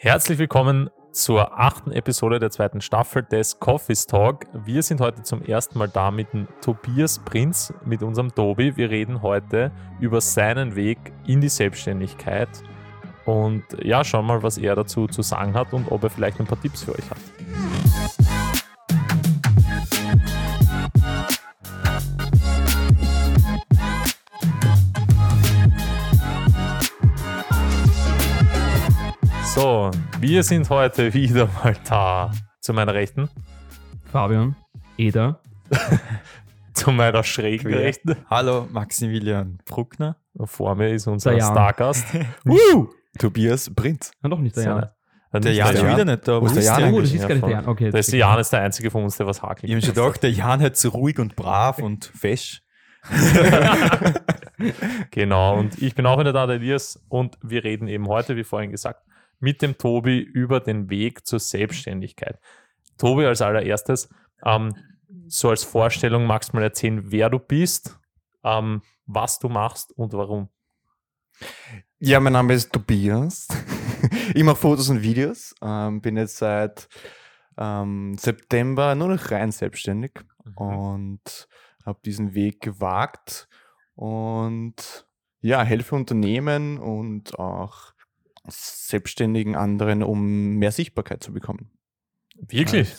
[0.00, 4.46] Herzlich willkommen zur achten Episode der zweiten Staffel des Coffee's Talk.
[4.52, 6.28] Wir sind heute zum ersten Mal da mit
[6.60, 8.76] Tobias Prinz, mit unserem Tobi.
[8.76, 12.48] Wir reden heute über seinen Weg in die Selbstständigkeit
[13.24, 16.46] und ja, schauen mal, was er dazu zu sagen hat und ob er vielleicht ein
[16.46, 17.18] paar Tipps für euch hat.
[29.60, 29.90] So,
[30.20, 32.30] wir sind heute wieder mal da.
[32.60, 33.28] Zu meiner Rechten,
[34.12, 34.54] Fabian,
[34.96, 35.40] Eda,
[36.74, 37.74] zu meiner schrägen.
[37.74, 38.14] Rechten.
[38.30, 40.14] Hallo, Maximilian Bruckner.
[40.44, 41.50] Vor mir ist unser Der Jan.
[41.50, 42.06] Stargast.
[42.44, 42.90] Woo!
[43.18, 44.12] Tobias Prinz.
[44.22, 44.86] na doch nicht der Jan.
[45.32, 45.42] Jan.
[45.42, 46.40] Der Jan ist wieder nicht da.
[46.40, 47.66] Wo ist der Jan Oh, das ist gar nicht der Jan.
[47.66, 49.64] Okay, Der ist der Jan ist der einzige von uns, der was hakelt.
[49.64, 52.62] Ich habe schon gedacht, der Jan hat so ruhig und brav und fesch.
[55.10, 58.44] Genau, und ich bin auch wieder da, der Elias, und wir reden eben heute, wie
[58.44, 59.02] vorhin gesagt,
[59.40, 62.38] mit dem Tobi über den Weg zur Selbstständigkeit.
[62.96, 64.08] Tobi, als allererstes,
[64.44, 64.74] ähm,
[65.26, 67.98] so als Vorstellung, magst du mal erzählen, wer du bist,
[68.44, 70.48] ähm, was du machst und warum?
[71.98, 73.48] Ja, mein Name ist Tobias.
[74.34, 75.54] ich mache Fotos und Videos.
[75.62, 76.88] Ähm, bin jetzt seit
[77.56, 80.12] ähm, September nur noch rein selbstständig
[80.56, 81.48] und
[81.84, 83.48] habe diesen Weg gewagt
[83.94, 85.08] und
[85.40, 87.92] ja, helfe Unternehmen und auch
[88.48, 91.70] selbstständigen anderen, um mehr Sichtbarkeit zu bekommen.
[92.36, 92.94] Wirklich?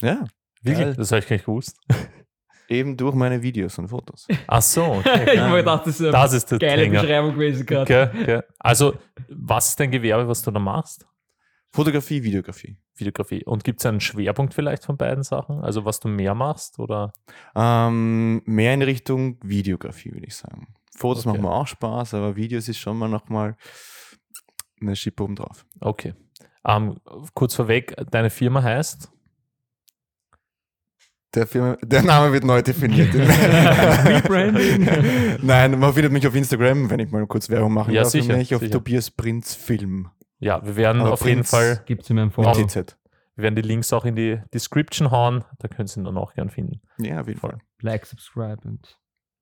[0.00, 0.24] Ja,
[0.64, 0.86] Wirklich?
[0.86, 0.94] Geil.
[0.96, 1.78] Das habe ich gar nicht gewusst.
[2.68, 4.26] eben durch meine Videos und Fotos.
[4.46, 5.24] Ach so, okay.
[5.34, 7.02] ich habe mir gedacht, das ist eine Das ist der geile Bringer.
[7.02, 8.10] Beschreibung gewesen gerade.
[8.10, 8.42] Okay, okay.
[8.58, 8.94] Also,
[9.28, 11.06] was ist dein Gewerbe, was du da machst?
[11.70, 12.78] Fotografie, Videografie.
[12.96, 13.44] Videografie.
[13.44, 15.60] Und gibt es einen Schwerpunkt vielleicht von beiden Sachen?
[15.60, 16.78] Also, was du mehr machst?
[16.78, 17.12] Oder?
[17.54, 20.68] Ähm, mehr in Richtung Videografie, würde ich sagen.
[20.96, 21.36] Fotos Okay.
[21.36, 23.56] machen mir auch Spaß, aber Videos ist schon mal nochmal
[24.86, 25.64] eine Schippe oben drauf.
[25.80, 26.14] Okay.
[26.66, 26.98] Ähm,
[27.34, 29.10] kurz vorweg, deine Firma heißt?
[31.34, 33.12] Der, Firma, der Name wird neu definiert.
[33.14, 34.88] Rebranding.
[35.42, 38.12] Nein, man findet mich auf Instagram, wenn ich mal kurz Werbung machen Ja, darf.
[38.12, 38.72] sicher, nämlich auf sicher.
[38.72, 40.10] Tobias Prinz Film.
[40.38, 42.30] Ja, wir werden Aber auf jeden Prinz- Fall, Gibt es in meinem.
[42.30, 42.96] TZ.
[43.34, 45.44] wir werden die Links auch in die Description hauen.
[45.58, 46.80] Da könnt ihr ihn dann auch gern finden.
[46.98, 47.58] Ja, auf jeden Fall.
[47.80, 48.96] Like, subscribe und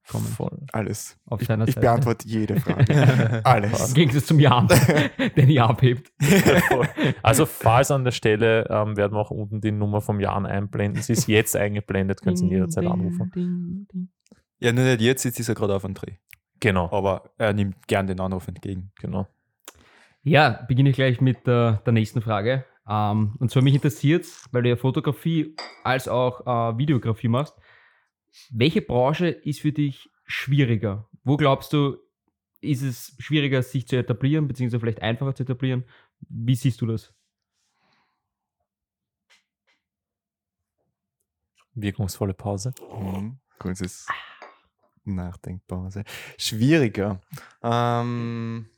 [0.09, 0.29] comment.
[0.29, 0.59] Voll.
[0.73, 1.19] Alles.
[1.27, 3.41] Auf Ich, ich beantworte jede Frage.
[3.45, 3.89] Alles.
[3.89, 4.69] Im Gegensatz zum Jan,
[5.37, 6.13] der nie abhebt.
[7.23, 11.03] Also, falls an der Stelle ähm, werden wir auch unten die Nummer vom Jan einblenden.
[11.03, 14.09] Sie ist jetzt eingeblendet, können Sie ihn jederzeit anrufen.
[14.59, 16.13] Ja, nur nicht jetzt, jetzt ist er gerade auf dem Dreh.
[16.61, 18.93] Genau, Aber er nimmt gern den Anruf entgegen.
[19.01, 19.27] genau.
[20.23, 22.65] Ja, beginne ich gleich mit der, der nächsten Frage.
[22.89, 27.57] Ähm, und zwar mich interessiert, weil du ja Fotografie als auch äh, Videografie machst.
[28.51, 31.09] Welche Branche ist für dich schwieriger?
[31.25, 31.97] Wo glaubst du,
[32.61, 35.85] ist es schwieriger, sich zu etablieren, beziehungsweise vielleicht einfacher zu etablieren?
[36.21, 37.13] Wie siehst du das?
[41.75, 42.75] Wirkungsvolle Pause.
[42.81, 43.39] Mhm.
[43.59, 44.07] Kurzes
[45.05, 46.05] Nachdenkpause.
[46.39, 47.21] Schwieriger.
[47.63, 48.69] Ähm,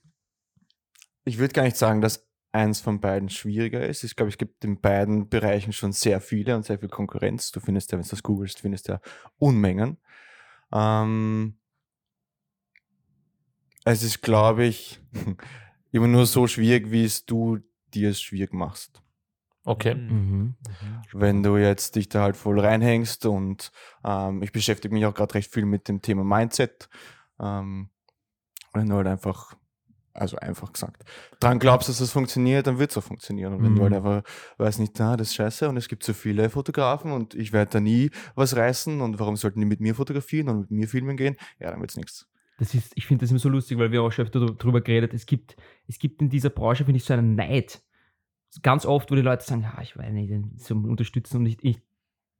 [1.24, 4.04] ich würde gar nicht sagen, dass eins von beiden schwieriger ist.
[4.04, 7.50] Ich glaube, es gibt in beiden Bereichen schon sehr viele und sehr viel Konkurrenz.
[7.50, 9.00] Du findest ja, wenn du das googelst, findest du ja
[9.38, 9.98] Unmengen.
[10.72, 11.58] Ähm,
[13.84, 15.00] es ist, glaube ich,
[15.92, 17.58] immer nur so schwierig, wie es du
[17.92, 19.04] dir es schwierig machst
[19.66, 19.94] Okay.
[19.94, 20.54] Mhm.
[21.14, 23.72] wenn du jetzt dich da halt voll reinhängst und
[24.04, 26.88] ähm, ich beschäftige mich auch gerade recht viel mit dem Thema Mindset.
[27.40, 27.88] Ähm,
[28.74, 29.56] wenn du halt einfach,
[30.14, 31.04] also einfach gesagt,
[31.40, 33.52] dran glaubst, dass das funktioniert, dann wird es auch funktionieren.
[33.54, 33.76] Und wenn Mhm.
[33.76, 34.22] du halt einfach,
[34.58, 37.72] weiß nicht, na, das ist scheiße und es gibt so viele Fotografen und ich werde
[37.72, 41.16] da nie was reißen und warum sollten die mit mir fotografieren und mit mir filmen
[41.16, 41.36] gehen?
[41.58, 42.28] Ja, dann wird's nichts.
[42.58, 45.12] Das ist, ich finde das immer so lustig, weil wir auch schon öfter drüber geredet.
[45.12, 45.56] Es gibt,
[45.88, 47.82] es gibt in dieser Branche, finde ich, so einen Neid.
[48.62, 51.82] Ganz oft, wo die Leute sagen, ja, ich weiß nicht, so unterstützen und ich, ich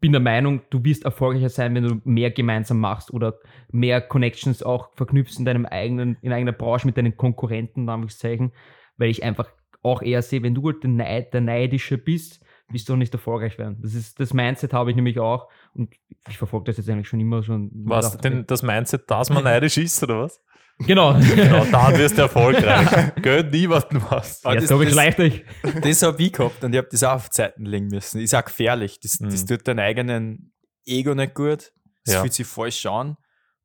[0.00, 3.38] bin der Meinung, du wirst erfolgreicher sein, wenn du mehr gemeinsam machst oder
[3.70, 8.52] mehr Connections auch verknüpfst in deinem eigenen, in eigener Branche mit deinen Konkurrenten, Anführungszeichen,
[8.96, 9.50] weil ich einfach
[9.82, 13.12] auch eher sehe, wenn du halt der, Neid, der Neidische bist, wirst du auch nicht
[13.12, 13.78] erfolgreich werden.
[13.82, 15.94] Das ist das Mindset habe ich nämlich auch und
[16.28, 17.70] ich verfolge das jetzt eigentlich schon immer schon.
[17.72, 20.42] Was denn das Mindset, dass man neidisch ist, oder was?
[20.78, 21.14] Genau.
[21.18, 23.14] Genau, dann wirst du erfolgreich.
[23.22, 24.44] Gönn niemanden was.
[24.44, 25.44] Ah, Ja, das- so das- beschleicht euch.
[25.82, 28.20] Das habe ich gehabt und ich habe das auch auf Zeiten legen müssen.
[28.20, 28.98] Ist auch gefährlich.
[29.00, 29.46] Das, das Mhm.
[29.46, 30.52] tut deinem eigenen
[30.84, 31.72] Ego nicht gut.
[32.04, 32.20] Das Ja.
[32.20, 33.16] fühlt sich falsch an.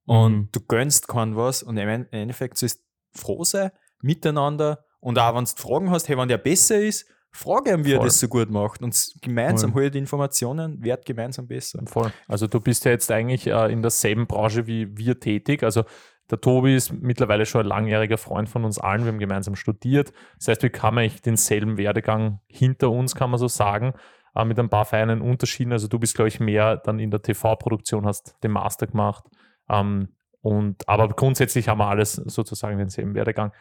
[0.05, 0.49] Und Mhm.
[0.51, 1.63] du gönnst keinen was.
[1.63, 2.79] Und im En- Endeffekt sollst
[3.13, 3.71] du froh sein,
[4.01, 4.85] miteinander.
[4.99, 7.97] Und auch wenn du Fragen hast, hey, wenn der besser ist, frage ihn, wie er
[7.97, 8.07] Voll.
[8.07, 8.81] das so gut macht.
[8.81, 9.83] Und gemeinsam Voll.
[9.83, 11.79] hol die Informationen, wird gemeinsam besser.
[11.85, 12.11] Voll.
[12.27, 15.63] Also du bist ja jetzt eigentlich äh, in derselben Branche wie wir tätig.
[15.63, 15.83] Also
[16.29, 19.03] der Tobi ist mittlerweile schon ein langjähriger Freund von uns allen.
[19.03, 20.13] Wir haben gemeinsam studiert.
[20.37, 23.93] Das heißt, wir haben eigentlich denselben Werdegang hinter uns, kann man so sagen,
[24.35, 25.71] äh, mit ein paar feinen Unterschieden.
[25.71, 29.25] Also du bist, glaube ich, mehr dann in der TV-Produktion, hast den Master gemacht.
[29.69, 30.09] Ähm,
[30.41, 33.51] und, aber grundsätzlich haben wir alles sozusagen denselben Werdegang.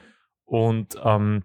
[0.45, 1.45] Und ähm,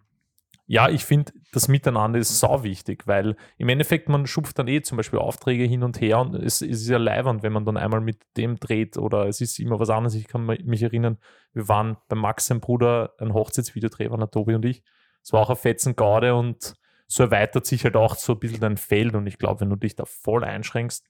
[0.74, 4.81] ja, ich finde, das Miteinander ist sau wichtig, weil im Endeffekt man schupft dann eh
[4.81, 7.78] zum Beispiel Aufträge hin und her und es, es ist ja leibernd, wenn man dann
[7.78, 10.16] einmal mit dem dreht oder es ist immer was anderes.
[10.16, 11.20] Ich kann mich erinnern,
[11.54, 14.81] wir waren bei Max, sein Bruder, ein Hochzeitsvideo drehen, waren Tobi und ich.
[15.22, 16.74] Es war auch ein fetzen Gaude und
[17.06, 19.76] so erweitert sich halt auch so ein bisschen dein Feld und ich glaube, wenn du
[19.76, 21.06] dich da voll einschränkst,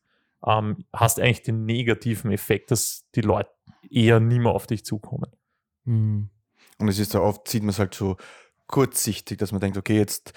[0.46, 3.52] ähm, hast eigentlich den negativen Effekt, dass die Leute
[3.90, 5.32] eher nie mehr auf dich zukommen.
[5.86, 6.32] Mhm.
[6.80, 8.18] Und es ist ja oft, sieht man es halt so
[8.68, 10.34] kurzsichtig, dass man denkt, okay, jetzt,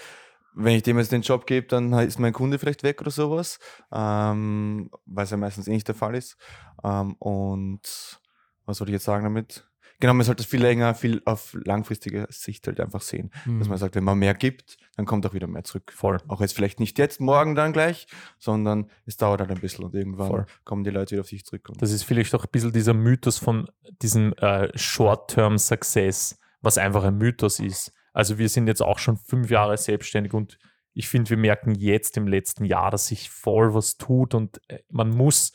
[0.54, 3.58] wenn ich dem jetzt den Job gebe, dann ist mein Kunde vielleicht weg oder sowas,
[3.92, 6.36] ähm, weil es ja meistens eh nicht der Fall ist.
[6.82, 8.20] Ähm, und
[8.64, 9.68] was soll ich jetzt sagen damit?
[9.98, 13.30] Genau, man sollte es viel länger, viel auf langfristige Sicht halt einfach sehen.
[13.46, 13.60] Mhm.
[13.60, 15.90] Dass man sagt, wenn man mehr gibt, dann kommt auch wieder mehr zurück.
[15.94, 16.18] Voll.
[16.28, 18.06] Auch jetzt vielleicht nicht jetzt, morgen dann gleich,
[18.38, 20.46] sondern es dauert halt ein bisschen und irgendwann Voll.
[20.64, 21.70] kommen die Leute wieder auf sich zurück.
[21.78, 23.70] Das ist vielleicht auch ein bisschen dieser Mythos von
[24.02, 27.92] diesem äh, Short-Term-Success, was einfach ein Mythos ist.
[28.16, 30.58] Also wir sind jetzt auch schon fünf Jahre selbstständig und
[30.94, 34.78] ich finde, wir merken jetzt im letzten Jahr, dass sich voll was tut und äh,
[34.88, 35.52] man muss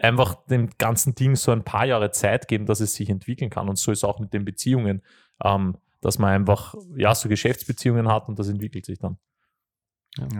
[0.00, 3.68] einfach dem ganzen Ding so ein paar Jahre Zeit geben, dass es sich entwickeln kann.
[3.68, 5.02] Und so ist auch mit den Beziehungen,
[5.44, 9.18] ähm, dass man einfach ja so Geschäftsbeziehungen hat und das entwickelt sich dann.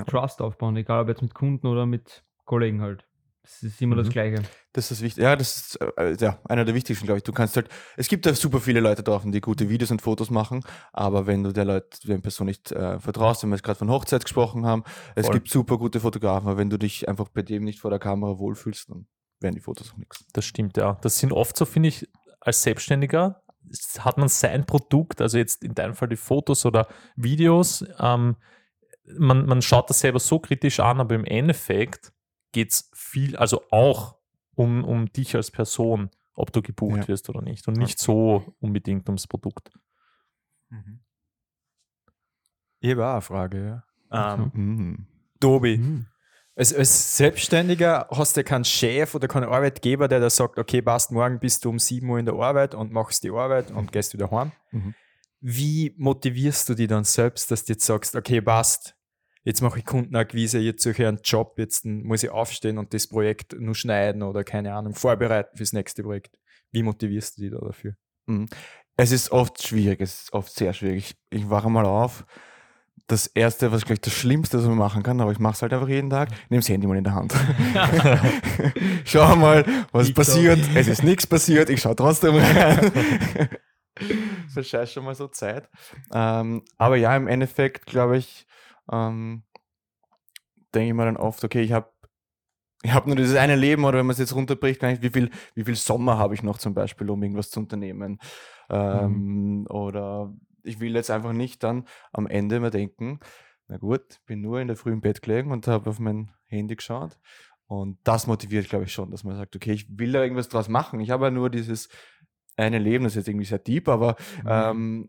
[0.08, 3.06] Trust aufbauen, egal ob jetzt mit Kunden oder mit Kollegen halt.
[3.44, 4.12] Das ist immer das Mhm.
[4.12, 4.42] Gleiche.
[4.72, 5.22] Das ist das Wichtigste.
[5.22, 7.24] Ja, das ist äh, ja, einer der wichtigsten, glaube ich.
[7.24, 10.30] Du kannst halt, es gibt ja super viele Leute draußen, die gute Videos und Fotos
[10.30, 10.64] machen,
[10.94, 13.90] aber wenn du der Leute, der Person nicht äh, vertraust, wenn wir jetzt gerade von
[13.90, 14.82] Hochzeit gesprochen haben,
[15.14, 15.34] es Voll.
[15.34, 18.38] gibt super gute Fotografen, aber wenn du dich einfach bei dem nicht vor der Kamera
[18.38, 19.06] wohlfühlst, dann
[19.40, 20.24] werden die Fotos auch nichts.
[20.32, 20.96] Das stimmt, ja.
[21.02, 22.08] Das sind oft so, finde ich,
[22.40, 23.42] als Selbstständiger
[23.98, 28.36] hat man sein Produkt, also jetzt in deinem Fall die Fotos oder Videos, ähm,
[29.18, 32.12] man, man schaut das selber so kritisch an, aber im Endeffekt
[32.54, 34.16] geht es viel, also auch
[34.54, 37.08] um, um dich als Person, ob du gebucht Ja.
[37.08, 39.70] wirst oder nicht und nicht so unbedingt ums Produkt.
[42.80, 44.34] Ich habe auch eine Frage, ja.
[44.34, 45.06] Ähm, Mhm.
[45.40, 46.06] Tobi, Mhm.
[46.56, 51.10] als, als Selbstständiger hast du keinen Chef oder keinen Arbeitgeber, der da sagt, okay, passt,
[51.10, 54.12] morgen bist du um 7 Uhr in der Arbeit und machst die Arbeit und gehst
[54.12, 54.52] wieder heim.
[54.70, 54.94] Mhm.
[55.40, 58.96] Wie motivierst du dich dann selbst, dass du jetzt sagst, okay, passt,
[59.44, 63.06] jetzt mache ich Kundenakquise, jetzt suche ich einen Job, jetzt muss ich aufstehen und das
[63.06, 66.38] Projekt nur schneiden oder keine Ahnung, vorbereiten fürs nächste Projekt.
[66.72, 67.94] Wie motivierst du dich da dafür?
[68.96, 71.14] Es ist oft schwierig, es ist oft sehr schwierig.
[71.30, 72.24] Ich, ich wache mal auf.
[73.06, 75.74] Das erste, was gleich das Schlimmste, was man machen kann, aber ich mache es halt
[75.74, 77.34] einfach jeden Tag, nehme das Handy mal in der Hand.
[79.04, 80.24] Schau mal, was TikTok.
[80.24, 80.58] passiert.
[80.74, 82.90] Es ist nichts passiert, ich schaue trotzdem rein.
[84.54, 85.68] Verscheiß schon mal so Zeit.
[86.12, 88.46] Ähm, aber ja, im Endeffekt, glaube ich,
[88.90, 89.42] ähm,
[90.74, 91.94] denke ich mir dann oft, okay, ich habe
[92.84, 95.08] ich habe nur dieses eine Leben oder wenn man es jetzt runterbricht, gar nicht, wie
[95.08, 98.18] viel, wie viel Sommer habe ich noch zum Beispiel, um irgendwas zu unternehmen.
[98.68, 103.20] Ähm, Oder ich will jetzt einfach nicht dann am Ende mal denken,
[103.68, 106.76] na gut, bin nur in der Früh im Bett gelegen und habe auf mein Handy
[106.76, 107.18] geschaut.
[107.66, 110.68] Und das motiviert, glaube ich, schon, dass man sagt, okay, ich will da irgendwas draus
[110.68, 111.00] machen.
[111.00, 111.88] Ich habe ja nur dieses
[112.56, 114.16] eine Leben, das ist jetzt irgendwie sehr deep, aber
[114.46, 115.08] ähm,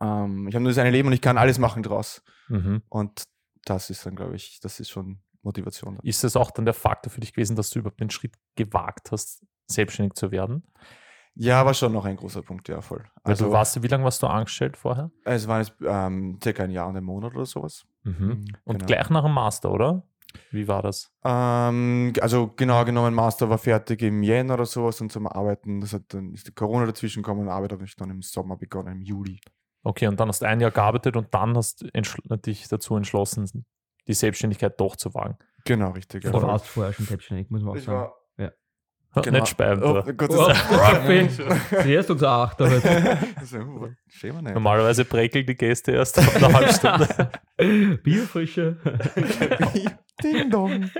[0.00, 2.22] ähm, ich habe nur das eine Leben und ich kann alles machen draus.
[2.48, 2.82] Mhm.
[2.88, 3.24] Und
[3.64, 5.98] das ist dann, glaube ich, das ist schon Motivation.
[6.02, 9.10] Ist das auch dann der Faktor für dich gewesen, dass du überhaupt den Schritt gewagt
[9.12, 10.64] hast, selbstständig zu werden?
[11.36, 13.04] Ja, war schon noch ein großer Punkt, ja, voll.
[13.24, 15.10] Weil du warst, wie lange warst du angestellt vorher?
[15.24, 17.84] es war jetzt ähm, circa ein Jahr und ein Monat oder sowas.
[18.04, 18.44] Mhm.
[18.64, 18.86] Und Genau.
[18.86, 20.04] gleich nach dem Master, oder?
[20.50, 21.12] Wie war das?
[21.24, 25.92] Ähm, also genau genommen, Master war fertig im Jänner oder sowas und zum Arbeiten, das
[25.92, 28.92] hat dann ist die Corona dazwischen gekommen und Arbeit habe ich dann im Sommer begonnen,
[28.92, 29.40] im Juli.
[29.84, 32.96] Okay, und dann hast du ein Jahr gearbeitet und dann hast du entschl- dich dazu
[32.96, 33.64] entschlossen,
[34.08, 35.36] die Selbstständigkeit doch zu wagen.
[35.66, 36.22] Genau, richtig.
[36.24, 36.42] Du Ja.
[36.42, 37.98] warst vorher schon selbstständig, muss man auch Ich sagen.
[38.00, 38.14] war,
[39.16, 39.38] Ha, genau.
[39.38, 39.80] Nicht speiben.
[39.84, 40.02] Oh.
[40.16, 41.28] Gott Oh, sei Dank.
[41.38, 41.82] Profi.
[41.82, 42.68] Zuerst unser Achter
[44.08, 44.54] Schäme nicht.
[44.54, 47.30] Normalerweise präkeln die Gäste erst nach einer halben Stunde.
[48.02, 48.76] Bierfrische.
[50.22, 50.90] Ding dong.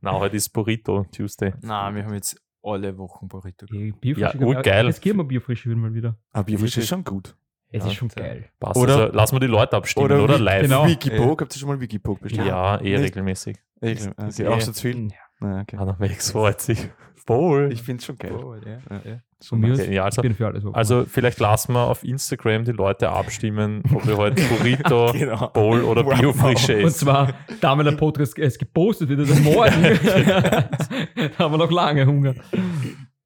[0.00, 1.52] Na, heute ist Burrito Tuesday.
[1.60, 3.66] Nein, wir haben jetzt alle Wochen Burrito.
[3.66, 4.38] Bierfrische.
[4.38, 4.86] Ja, urgeil.
[4.86, 6.16] Jetzt geben wir Bierfrische wieder mal wieder.
[6.32, 7.36] Aber Bierfisch ist schon gut.
[7.76, 8.44] Es Ja, ist schon geil.
[8.60, 8.76] Passt.
[8.76, 10.62] Oder- also, lassen wir die Leute abstimmen, oder, Oder, live?
[10.62, 10.86] genau.
[10.86, 12.46] Wikipoke, habt ihr schon mal Wikipoke bestellt?
[12.46, 13.56] Ja, eh Nicht- regelmäßig.
[13.80, 14.42] Ich, okay.
[14.44, 14.50] Ja.
[14.50, 15.08] Auch schon zu viel?
[15.10, 15.16] Ja.
[15.40, 15.76] Na, okay.
[15.76, 16.88] Anamex freut sich.
[17.26, 17.72] Voll.
[17.72, 18.32] Ich finde es schon geil.
[18.32, 19.20] Oh, ja, ja.
[19.40, 20.74] Aus, Okay, ja, also- ich bin für alles offen.
[20.76, 25.48] Also vielleicht lassen wir auf Instagram die Leute abstimmen, ob wir heute Burrito, Genau.
[25.48, 26.18] Bowl oder Wow.
[26.20, 27.00] Biofrische Und ist.
[27.00, 30.68] zwar, da wenn der Podcast erst gepostet wird, also morgen, da
[31.38, 32.34] haben wir noch lange Hunger.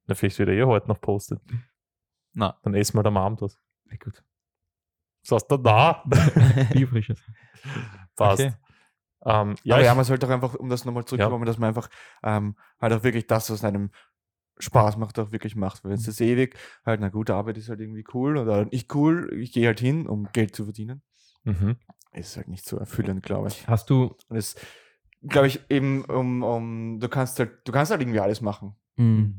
[0.07, 1.41] Na, vielleicht wird er eh heute noch postet.
[2.33, 2.53] Nein.
[2.63, 3.59] Dann essen wir am Abend was.
[3.91, 4.23] Ja, gut.
[5.29, 6.03] Sagst du da?
[6.73, 7.21] Biofrisches.
[8.17, 8.41] Passt.
[8.41, 8.55] Okay.
[9.27, 11.91] Ähm, ja, aber ja, man sollte auch einfach, um das nochmal zurückzukommen, dass man einfach
[12.23, 13.91] ähm, halt auch wirklich das, was einem
[14.59, 15.85] Spaß macht, auch wirklich macht.
[15.85, 16.57] Weil wenn es das ewig
[16.87, 20.07] halt, na gut, Arbeit ist halt irgendwie cool oder nicht cool, ich gehe halt hin,
[20.07, 21.03] um Geld zu verdienen,
[21.45, 21.77] mhm.
[22.13, 23.69] ist halt nicht so erfüllend, glaube ich.
[23.69, 24.57] Hast du, Und es,
[25.29, 28.77] glaube ich, eben um, um, du kannst halt, du kannst halt irgendwie alles machen.
[28.97, 29.33] mh,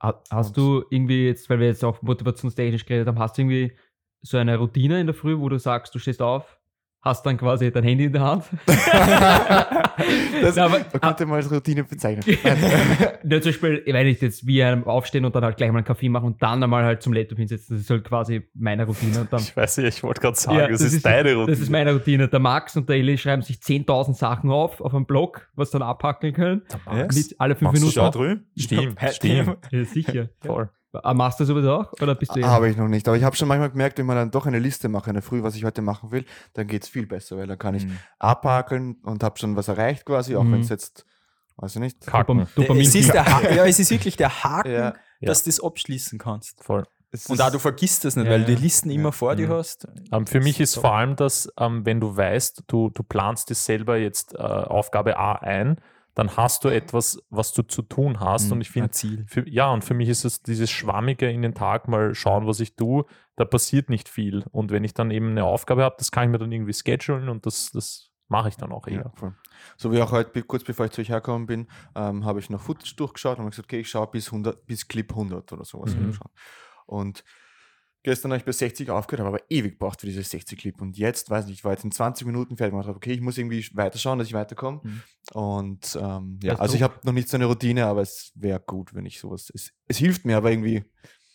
[0.00, 3.76] ha- hast du irgendwie jetzt, weil wir jetzt auch motivationstechnisch geredet haben, hast du irgendwie
[4.22, 6.58] so eine Routine in der Früh, wo du sagst, du stehst auf,
[7.00, 8.44] hast dann quasi dein Handy in der Hand?
[10.40, 12.24] Das aber- man könnte mal als Routine bezeichnen.
[13.24, 15.84] Ja, zum Beispiel, wenn ich jetzt wie einem aufstehen und dann halt gleich mal einen
[15.86, 19.28] Kaffee machen und dann einmal halt zum Laptop hinsetzen, das ist halt quasi meine Routine.
[19.30, 21.46] Dann, ich weiß nicht, ich wollte gerade sagen, Ja, das, ist, deine Routine.
[21.52, 22.26] Das ist meine Routine.
[22.28, 25.82] Der Max und der Eli schreiben sich 10.000 Sachen auf, auf einem Blog, was dann
[25.82, 26.62] abhackeln können.
[26.86, 27.94] Ja, Mit alle fünf Machst du Minuten.
[27.94, 28.46] Schau drüben.
[28.56, 29.56] Stimmt, Ja, stimmt.
[29.70, 30.28] Ja, sicher.
[30.44, 30.68] Voll.
[30.92, 31.92] Ah, Machst du sowas auch?
[32.02, 33.08] Oder bist du eher- Habe ich noch nicht.
[33.08, 35.42] Aber ich habe schon manchmal gemerkt, wenn man dann doch eine Liste macht, eine Früh,
[35.42, 37.96] was ich heute machen will, dann geht es viel besser, weil dann kann ich Mhm.
[38.18, 40.52] abhakeln und habe schon was erreicht quasi, auch Mhm.
[40.52, 41.06] wenn es jetzt,
[41.56, 42.06] weiß ich nicht.
[42.06, 42.40] Kacken.
[42.42, 44.94] Dopam- Dopamin Es ist der ha ja, es ist wirklich der Haken, Ja.
[45.20, 46.62] dass du das abschließen kannst.
[46.62, 46.84] Voll.
[47.14, 48.94] Es Und auch du vergisst das nicht, Ja, weil du die Listen Ja.
[48.96, 49.52] immer vor dir Mhm.
[49.52, 49.86] hast.
[50.12, 50.82] Ähm, für mich ist top.
[50.84, 55.18] vor allem das, ähm, wenn du weißt, du, du planst dir selber jetzt äh, Aufgabe
[55.18, 55.76] A ein,
[56.14, 58.46] dann hast du etwas, was du zu tun hast.
[58.46, 58.90] Mhm, Und ich finde,
[59.46, 62.76] ja, und für mich ist es dieses Schwammige in den Tag mal schauen, was ich
[62.76, 64.44] tue, da passiert nicht viel.
[64.50, 67.28] Und wenn ich dann eben eine Aufgabe habe, das kann ich mir dann irgendwie schedulen
[67.28, 69.12] und das, das mache ich dann auch eher.
[69.22, 69.34] Ja.
[69.76, 72.60] So wie auch heute, kurz bevor ich zu euch hergekommen bin, ähm, habe ich noch
[72.60, 75.94] Footage durchgeschaut und habe gesagt, okay, ich schaue bis 100, bis Clip 100 oder sowas.
[75.94, 76.18] Mhm.
[76.86, 77.24] Und
[78.02, 80.80] gestern habe ich bei 60 aufgehört, habe aber ewig gebraucht für diese 60 Clip.
[80.80, 83.20] Und jetzt, weiß nicht, ich war jetzt in 20 Minuten fertig und habe okay, ich
[83.20, 84.80] muss irgendwie weiterschauen, dass ich weiterkomme.
[84.82, 85.02] Mhm.
[85.32, 88.94] Und ähm, ja, also ich habe noch nicht so eine Routine, aber es wäre gut,
[88.94, 89.50] wenn ich sowas.
[89.54, 90.84] Es, es hilft mir, aber irgendwie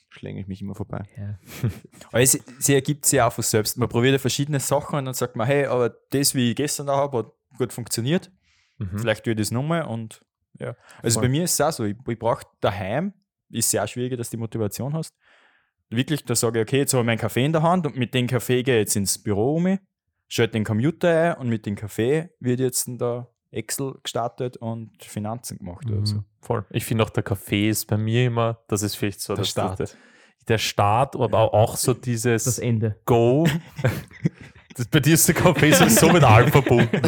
[0.10, 1.04] schlänge ich mich immer vorbei.
[1.18, 1.38] Ja.
[2.10, 3.78] Aber es, sie ergibt sich auch von selbst.
[3.78, 6.88] Man probiert ja verschiedene Sachen und dann sagt man, hey, aber das, wie ich gestern
[6.88, 8.32] da habe, hat gut funktioniert.
[8.78, 8.98] Mhm.
[8.98, 10.22] Vielleicht tue ich das nochmal und
[10.60, 10.76] ja.
[11.04, 11.28] Also Voll.
[11.28, 13.14] bei mir ist es auch so, ich, ich brauche daheim,
[13.50, 15.16] ist sehr schwieriger, dass du die Motivation hast.
[15.90, 18.14] Wirklich, da sage ich, okay, jetzt habe ich meinen Kaffee in der Hand und mit
[18.14, 19.80] dem Kaffee gehe ich jetzt ins Büro um,
[20.28, 25.58] schalte den Computer ein und mit dem Kaffee wird jetzt da Excel gestartet und Finanzen
[25.60, 26.16] gemacht oder so.
[26.18, 26.26] Mhm.
[26.42, 26.66] Voll.
[26.72, 29.50] Ich finde auch, der Kaffee ist bei mir immer, das ist vielleicht so Der das-
[29.50, 29.80] Start.
[29.80, 29.88] Der,
[30.50, 33.00] der Start, aber auch so dieses Das Ende.
[33.06, 33.48] Go.
[34.78, 37.02] Das, bei dir ist der Kaffee sowieso mit allem verbunden.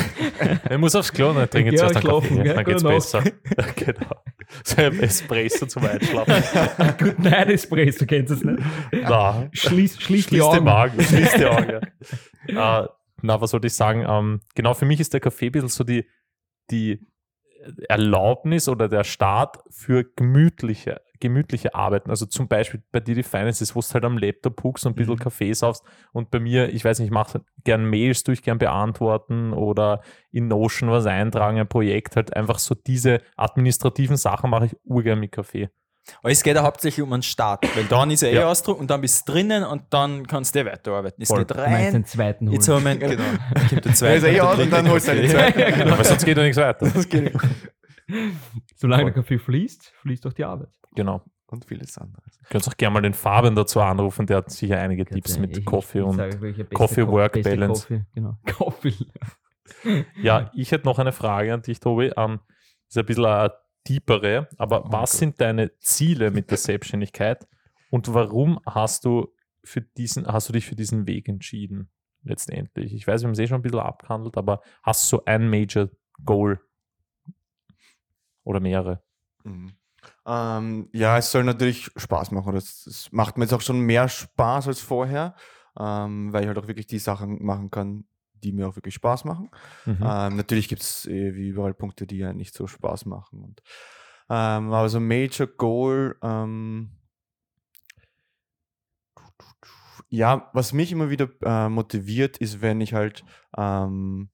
[0.69, 2.55] Ich muss aufs Klo, dann trinke ich Geh zuerst einen Kaffee, gell?
[2.55, 3.23] dann geht's Gute besser.
[3.75, 4.23] genau.
[4.63, 6.97] So ein Espresso zum Einschlafen.
[6.97, 8.59] Good Night Espresso, kennst du es nicht?
[8.91, 10.63] Na, Schließ, schließ, die schließ die Augen.
[10.63, 11.81] Magen, schließ die Augen.
[12.47, 12.83] Ja.
[12.83, 12.87] äh,
[13.21, 14.03] na, was wollte ich sagen?
[14.07, 16.05] Ähm, genau, für mich ist der Kaffee ein bisschen so die,
[16.71, 17.05] die
[17.87, 22.09] Erlaubnis oder der Start für gemütliche, gemütliche Arbeiten.
[22.09, 24.95] Also zum Beispiel bei dir die Finances, wo du halt am Laptop huckst und ein
[24.95, 25.19] bisschen Mhm.
[25.19, 25.83] Kaffee saufst.
[26.13, 30.47] Und bei mir, ich weiß nicht, ich mache gern Mails durch, gern beantworten oder in
[30.47, 35.31] Notion was eintragen, ein Projekt, halt einfach so diese administrativen Sachen mache ich urgern mit
[35.31, 35.69] Kaffee.
[36.23, 38.47] Aber es geht ja hauptsächlich um einen Start, weil dann ist er eh Ja.
[38.47, 41.21] Ausdruck und dann bist du drinnen und dann kannst du eh weiterarbeiten.
[41.21, 41.39] Es Voll.
[41.45, 42.05] geht Du meinst den rein.
[42.05, 42.55] zweiten holen.
[42.55, 43.23] Jetzt haben wir genau.
[43.69, 44.15] kommt der Ja, zweite.
[44.17, 45.53] ist er eh aus und dann holst du einen Kaffee.
[45.53, 45.87] zweiten.
[45.89, 46.87] Ja, weil sonst geht ja nichts weiter.
[48.75, 49.11] Solange Voll.
[49.11, 50.69] der Kaffee fließt, fließt auch die Arbeit.
[50.95, 51.21] Genau.
[51.47, 52.37] Und vieles anderes.
[52.37, 55.39] Du kannst auch gerne mal den Fabian dazu anrufen, der hat sicher einige Tipps Ich-
[55.39, 57.81] mit Coffee und sage, welcher beste Coffee Co- Work beste Balance.
[57.87, 58.37] Coffee, genau.
[58.45, 58.95] Coffee.
[60.21, 62.11] Ja, ich hätte noch eine Frage an dich, Tobi.
[62.17, 62.39] Ähm,
[62.87, 65.19] ist ein bisschen eine tiefere, aber Oh was Gott.
[65.19, 67.47] sind deine Ziele mit der Selbstständigkeit
[67.91, 69.27] und warum hast du
[69.63, 71.89] für diesen, hast du dich für diesen Weg entschieden?
[72.23, 72.93] Letztendlich.
[72.93, 75.49] Ich weiß, wir haben es eh schon ein bisschen abgehandelt, aber hast du so ein
[75.49, 75.89] Major
[76.25, 76.59] Goal?
[78.43, 79.01] Oder mehrere?
[79.43, 79.73] Mhm.
[80.25, 82.53] Ähm, ja, es soll natürlich Spaß machen.
[82.53, 85.35] Das, das macht mir jetzt auch schon mehr Spaß als vorher,
[85.77, 89.25] ähm, weil ich halt auch wirklich die Sachen machen kann, die mir auch wirklich Spaß
[89.25, 89.49] machen.
[89.85, 89.97] Mhm.
[90.01, 93.43] Ähm, natürlich gibt es äh, wie überall Punkte, die ja nicht so Spaß machen.
[93.43, 93.61] Und,
[94.29, 96.91] ähm, aber so Major Goal, ähm,
[100.09, 103.23] ja, was mich immer wieder äh, motiviert, ist, wenn ich halt
[103.55, 104.29] ähm,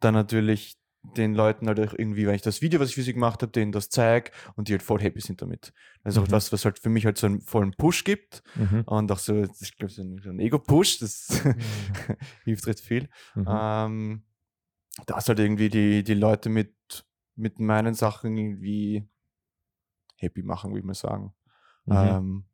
[0.00, 3.14] dann natürlich den Leuten halt auch irgendwie, wenn ich das Video, was ich für sie
[3.14, 5.72] gemacht habe, denen das zeige und die halt voll happy sind damit.
[6.02, 6.32] Das ist auch Mhm.
[6.32, 8.82] was, was halt für mich halt so einen vollen Push gibt Mhm.
[8.86, 11.28] und auch so, ich glaube, so ein, Ego-Push, das
[12.44, 13.08] hilft recht viel.
[13.34, 13.46] Mhm.
[13.48, 14.22] Ähm,
[15.06, 16.74] dass halt irgendwie die, die Leute mit,
[17.36, 19.08] mit meinen Sachen irgendwie
[20.16, 21.32] happy machen, würde ich mal sagen.
[21.86, 21.94] Mhm.
[21.96, 22.44] Ähm,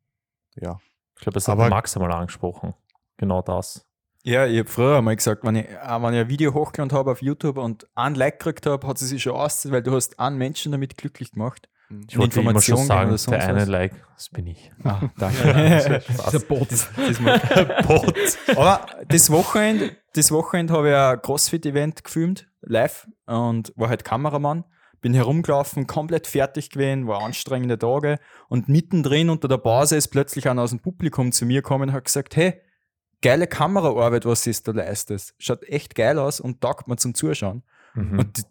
[0.55, 0.79] ja.
[1.15, 2.73] ich glaube, das hat Max einmal angesprochen.
[3.17, 3.87] Genau das.
[4.27, 7.11] Ja, ich habe früher einmal gesagt, wenn ich, auch wenn ich ein Video hochgeladen habe
[7.11, 10.19] auf YouTube und einen Like gekriegt habe, hat es sich schon ausgezahlt, weil du hast
[10.19, 11.69] einen Menschen damit glücklich gemacht.
[12.09, 13.65] Ich wollte immer schon sagen, oder sonst der eine?
[13.65, 14.71] Like, das bin ich.
[14.83, 16.01] Ah, danke.
[16.07, 16.71] Dieser Bot.
[16.71, 18.15] Das macht- Bot.
[18.57, 24.63] Aber das Wochenende, das Wochenende habe ich ein CrossFit-Event gefilmt, live, und war halt Kameramann.
[25.01, 28.17] Bin herumgelaufen, komplett fertig gewesen, war anstrengende Tage.
[28.49, 31.93] Und mittendrin unter der Pause ist plötzlich einer aus dem Publikum zu mir gekommen und
[31.93, 32.59] hat gesagt, hey,
[33.25, 35.33] geile Kameraarbeit, was du da leistest.
[35.39, 37.63] Schaut echt geil aus und taugt mir zum Zuschauen.
[37.95, 38.19] Mhm.
[38.19, 38.43] Und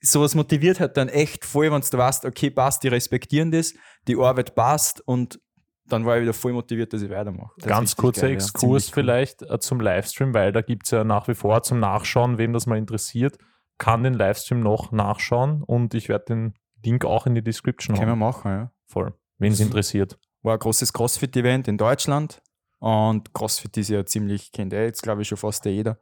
[0.00, 3.74] sowas motiviert halt dann echt voll, wenn du weißt, okay, passt, die respektieren das,
[4.06, 5.40] die Arbeit passt und
[5.86, 7.50] dann war ich wieder voll motiviert, dass ich weitermache.
[7.58, 8.36] Das Ganz kurzer geil, ja.
[8.36, 8.94] Exkurs cool.
[8.94, 12.52] vielleicht äh, zum Livestream, weil da gibt es ja nach wie vor zum Nachschauen, wem
[12.52, 13.38] das mal interessiert,
[13.78, 18.06] kann den Livestream noch nachschauen und ich werde den Link auch in die Description Können
[18.06, 18.18] wir haben.
[18.20, 18.72] machen, ja.
[18.86, 19.14] Voll.
[19.38, 20.16] Wen es interessiert.
[20.42, 22.40] war ein großes CrossFit-Event in Deutschland.
[22.82, 25.98] Und CrossFit ist ja ziemlich, kennt eh jetzt glaube ich schon fast jeder.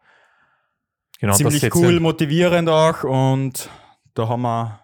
[1.21, 3.05] Genau, das ziemlich cool, motivierend auch.
[3.05, 3.69] Und
[4.15, 4.81] da haben wir,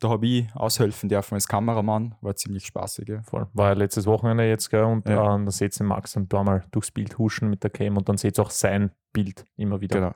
[0.00, 2.16] da habe ich aushelfen dürfen als Kameramann.
[2.20, 3.08] War ziemlich spaßig.
[3.08, 3.22] Ja.
[3.22, 3.46] Voll.
[3.54, 4.84] War ja letztes Wochenende jetzt, gell?
[4.84, 5.36] Und Ja.
[5.36, 8.10] äh, da seht ihr Max und da mal durchs Bild huschen mit der Cam und
[8.10, 10.00] dann seht ihr auch sein Bild immer wieder.
[10.00, 10.14] Genau.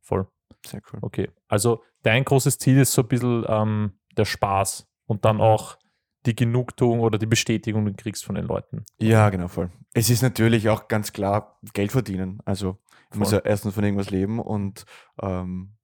[0.00, 0.26] Voll.
[0.64, 1.00] Sehr cool.
[1.02, 1.28] Okay.
[1.46, 5.76] Also dein großes Ziel ist so ein bisschen ähm, der Spaß und dann auch
[6.26, 8.84] die Genugtuung oder die Bestätigung, die du kriegst von den Leuten.
[8.98, 9.70] Ja, genau, voll.
[9.94, 12.40] Es ist natürlich auch ganz klar Geld verdienen.
[12.44, 12.78] Also
[13.12, 14.84] ich muss ja erstens von irgendwas leben und
[15.20, 15.76] ähm,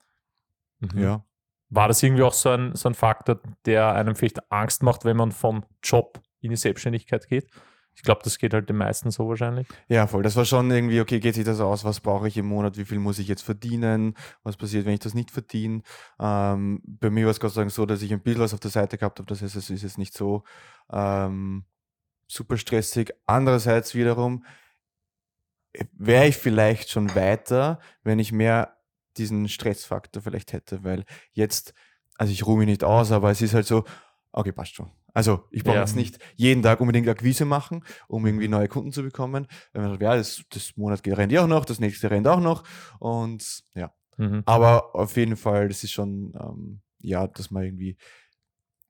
[0.80, 0.98] Mhm.
[0.98, 1.24] ja.
[1.68, 5.16] War das irgendwie auch so ein, so ein Faktor, der einem vielleicht Angst macht, wenn
[5.16, 7.48] man vom Job in die Selbstständigkeit geht?
[7.96, 9.66] Ich glaube, das geht halt den meisten so wahrscheinlich.
[9.88, 10.22] Ja, voll.
[10.22, 11.82] Das war schon irgendwie, okay, geht sich das aus?
[11.82, 12.76] Was brauche ich im Monat?
[12.76, 14.14] Wie viel muss ich jetzt verdienen?
[14.42, 15.80] Was passiert, wenn ich das nicht verdiene?
[16.20, 18.60] Ähm, bei mir war es Gott sei Dank so, dass ich ein bisschen was auf
[18.60, 19.26] der Seite gehabt habe.
[19.26, 20.44] Das heißt, es ist jetzt nicht so
[20.92, 21.64] ähm,
[22.28, 23.12] super stressig.
[23.24, 24.44] Andererseits wiederum
[25.92, 28.76] wäre ich vielleicht schon weiter, wenn ich mehr
[29.16, 31.72] diesen Stressfaktor vielleicht hätte, weil jetzt,
[32.16, 33.84] also ich ruhe mich nicht aus, aber es ist halt so,
[34.32, 34.90] okay, passt schon.
[35.16, 35.80] Also ich brauche Ja.
[35.80, 39.46] jetzt nicht jeden Tag unbedingt Akquise machen, um irgendwie neue Kunden zu bekommen.
[39.72, 42.28] Wenn man sagt, ja, das, das Monat geht- rennt ja auch noch, das nächste rennt
[42.28, 42.64] auch noch
[42.98, 43.94] und ja.
[44.18, 44.42] Mhm.
[44.46, 47.96] Aber auf jeden Fall, das ist schon, ähm, ja, dass man irgendwie,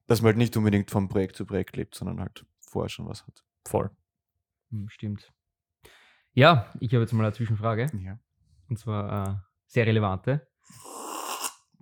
[0.08, 3.24] dass man halt nicht unbedingt von Projekt zu Projekt lebt, sondern halt vorher schon was
[3.26, 3.44] hat.
[3.64, 3.90] Voll.
[4.70, 5.32] Hm, Stimmt.
[6.32, 7.86] Ja, ich habe jetzt mal eine Zwischenfrage.
[8.02, 8.18] Ja.
[8.68, 9.34] Und zwar äh,
[9.68, 10.46] sehr relevante.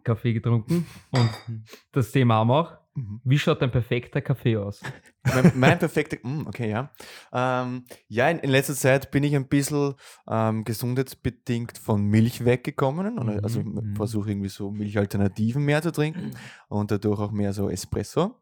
[0.05, 0.87] Kaffee getrunken.
[1.11, 1.31] Und
[1.93, 2.84] das Thema haben wir auch.
[2.97, 3.21] Mhm.
[3.25, 4.81] Wie schaut ein perfekter Kaffee aus?
[5.25, 6.93] mein, mein perfekter, mm, okay, ja.
[7.33, 9.95] Ähm, ja, in, in letzter Zeit bin ich ein bisschen
[10.29, 13.19] ähm, gesundheitsbedingt von Milch weggekommen.
[13.19, 13.97] Und, also ich Mhm.
[13.97, 16.37] versuche irgendwie so Milchalternativen mehr zu trinken
[16.69, 18.41] und dadurch auch mehr so Espresso.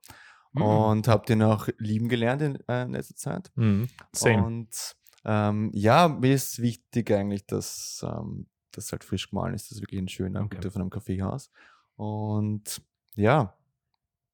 [0.52, 0.62] Mhm.
[0.62, 3.50] Und habe den auch lieben gelernt in, äh, in letzter Zeit.
[3.54, 3.88] Mhm.
[4.12, 4.44] Same.
[4.44, 9.70] Und ähm, ja, mir ist wichtig eigentlich, dass ähm, das halt frisch gemahlen ist.
[9.70, 10.56] Das ist wirklich ein schöner, Okay.
[10.56, 11.50] guter von einem Kaffeehaus.
[11.96, 12.82] Und
[13.14, 13.54] ja,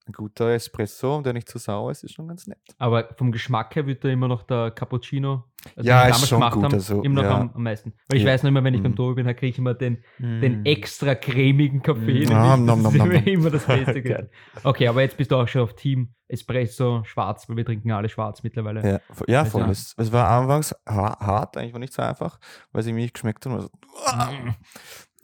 [0.09, 2.59] ein guter Espresso, der nicht zu sauer ist, ist schon ganz nett.
[2.79, 5.44] Aber vom Geschmack her wird da immer noch der Cappuccino,
[5.77, 7.40] also Ja, den wir gemacht gut, haben, also, immer noch ja.
[7.40, 7.92] am, am meisten.
[8.09, 8.31] Weil ich Ja.
[8.33, 8.97] weiß noch immer, wenn ich beim Mhm.
[8.97, 10.40] Tobi bin, dann kriege ich immer den, Mhm.
[10.40, 12.21] den extra cremigen Kaffee.
[12.25, 14.31] Den Ah, nom, nom, nom, immer, das Beste.
[14.64, 18.09] Okay, aber jetzt bist du auch schon auf Team Espresso schwarz, weil wir trinken alle
[18.09, 18.83] schwarz mittlerweile.
[18.83, 19.61] Ja, ja Also, voll.
[19.62, 19.71] ja.
[19.71, 22.38] Es, es war anfangs ha- hart, eigentlich war nicht so einfach,
[22.73, 23.53] weil irgendwie nicht geschmeckt hat.
[23.53, 23.68] und So,
[24.14, 24.55] Mhm.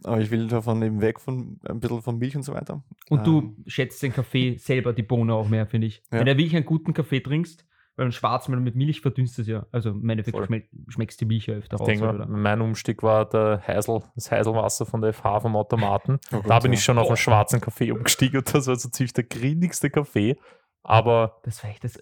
[0.03, 2.83] Aber ich will davon eben weg von ein bisschen von Milch und so weiter.
[3.11, 6.03] Und du Ähm, schätzt den Kaffee selber, die Bohne auch mehr, finde ich.
[6.13, 6.19] Ja.
[6.19, 7.65] Wenn du wirklich einen guten Kaffee trinkst,
[7.97, 9.67] weil ein schwarz wenn du mit Milch verdünnst es ja.
[9.71, 11.87] Also im Endeffekt schmeck, schmeckst die Milch ja öfter Ich raus.
[11.87, 12.27] denke, oder?
[12.27, 16.19] mein Umstieg war der Heisel, das Heiselwasser von der FH vom Automaten.
[16.33, 19.13] oh da bin ich schon auf einen schwarzen Kaffee umgestiegen und das war so ziemlich
[19.13, 20.37] der grindigste Kaffee.
[20.83, 21.41] Aber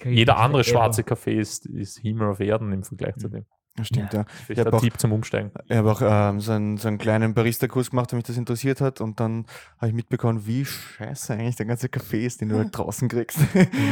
[0.05, 3.33] jeder andere schwarze Kaffee ist, ist Himmel auf Erden im Vergleich zu Mhm.
[3.33, 3.47] dem.
[3.79, 4.25] Ja, Stimmt, ja.
[4.45, 5.51] Vielleicht hab ein auch- Tipp zum Umsteigen.
[5.67, 8.83] Ich habe auch ähm, so, einen, so einen kleinen Barista-Kurs gemacht, der mich das interessiert
[8.83, 9.01] hat.
[9.01, 9.47] Und dann
[9.79, 13.39] habe ich mitbekommen, wie scheiße eigentlich der ganze Kaffee ist, den du halt draußen kriegst.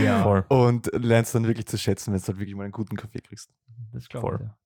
[0.05, 0.45] Ja, Voll.
[0.49, 3.51] Und lernst dann wirklich zu schätzen, wenn du halt wirklich mal einen guten Kaffee kriegst.
[3.93, 4.37] das glaube Voll.
[4.43, 4.47] ich.
[4.49, 4.57] Ja.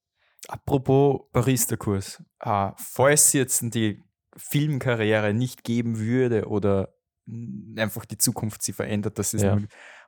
[0.48, 2.22] Apropos Barista-Kurs.
[2.40, 4.02] Äh, falls jetzt die
[4.36, 6.94] Filmkarriere nicht geben würde oder
[7.76, 9.56] einfach die Zukunft sie verändert, das ist Ja.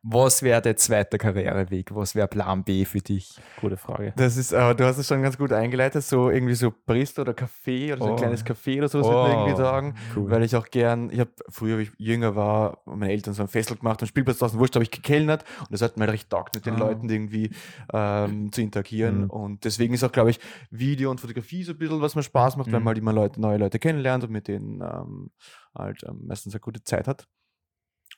[0.09, 1.95] Was wäre der zweite Karriereweg?
[1.95, 3.37] Was wäre Plan B für dich?
[3.61, 4.12] Gute Frage.
[4.16, 7.33] Das ist, aber du hast es schon ganz gut eingeleitet, so irgendwie so Barista oder
[7.33, 8.16] Café oder so ein Oh.
[8.16, 9.95] kleines Café oder sowas, würde man irgendwie sagen.
[10.14, 10.31] cool.
[10.31, 13.49] Weil ich auch gern, ich habe früher, wie ich jünger war, meine Eltern so ein
[13.49, 16.31] Fessel gemacht und Spielplatz draußen, wurscht, habe ich gekellnert und das hat mir halt recht
[16.31, 16.79] taugt, mit den Ah.
[16.79, 17.51] Leuten irgendwie
[17.92, 19.25] ähm, zu interagieren.
[19.25, 19.31] Mhm.
[19.31, 20.38] Und deswegen ist auch, glaube ich,
[20.71, 22.85] Video und Fotografie so ein bisschen, was mir Spaß macht, weil Mhm.
[22.85, 25.31] man halt immer Leute, neue Leute kennenlernt und mit denen ähm,
[25.75, 27.27] halt ähm, meistens eine gute Zeit hat.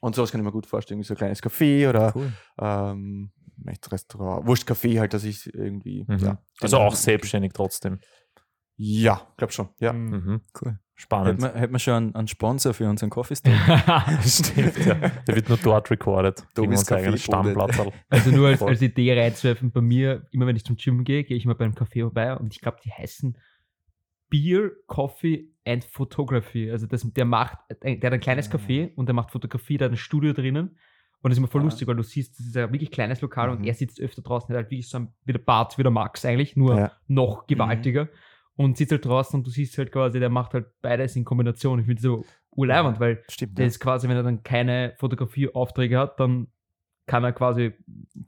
[0.00, 2.32] Und sowas kann ich mir gut vorstellen, wie so ein kleines Café oder cool.
[2.60, 3.32] ähm,
[3.90, 6.18] Restaurant, Wurscht Café halt, dass ich irgendwie, Mhm.
[6.18, 6.42] ja.
[6.60, 7.98] Also den- auch selbstständig trotzdem.
[8.76, 9.92] Ja, glaub schon, ja.
[9.92, 10.10] Mhm.
[10.10, 10.40] Mhm.
[10.60, 10.78] Cool.
[10.94, 11.42] Spannend.
[11.42, 13.54] Hätten wir, hätten wir schon einen, einen Sponsor für unseren Coffee Store?
[14.24, 14.94] Stimmt, ja.
[14.94, 16.44] Der wird nur dort recorded.
[16.54, 17.76] Tobis uns eigenes Stammplatz.
[18.08, 21.36] Also nur als, als Idee reinzuwerfen, bei mir, immer wenn ich zum Gym gehe, gehe
[21.36, 23.36] ich mal beim Café vorbei und ich glaube, die heißen
[24.30, 26.70] Beer, Coffee and Photography.
[26.70, 29.92] Also das, der macht, der hat ein kleines Café und der macht Fotografie, der hat
[29.92, 30.76] ein Studio drinnen.
[31.20, 31.64] Und das ist immer voll Ah.
[31.64, 33.66] lustig, weil du siehst, das ist ein wirklich kleines Lokal und Mhm.
[33.66, 36.24] er sitzt öfter draußen, hat halt wirklich so ein, wie der Bart, wie der Max
[36.24, 36.92] eigentlich, nur Ja.
[37.08, 38.08] noch gewaltiger.
[38.54, 41.78] Und sitzt halt draußen und du siehst halt quasi, der macht halt beides in Kombination.
[41.80, 43.56] Ich finde das so urleibend, weil Stimmt.
[43.58, 43.68] der Ja.
[43.68, 46.48] ist quasi, wenn er dann keine Fotografieaufträge hat, dann
[47.06, 47.72] kann er quasi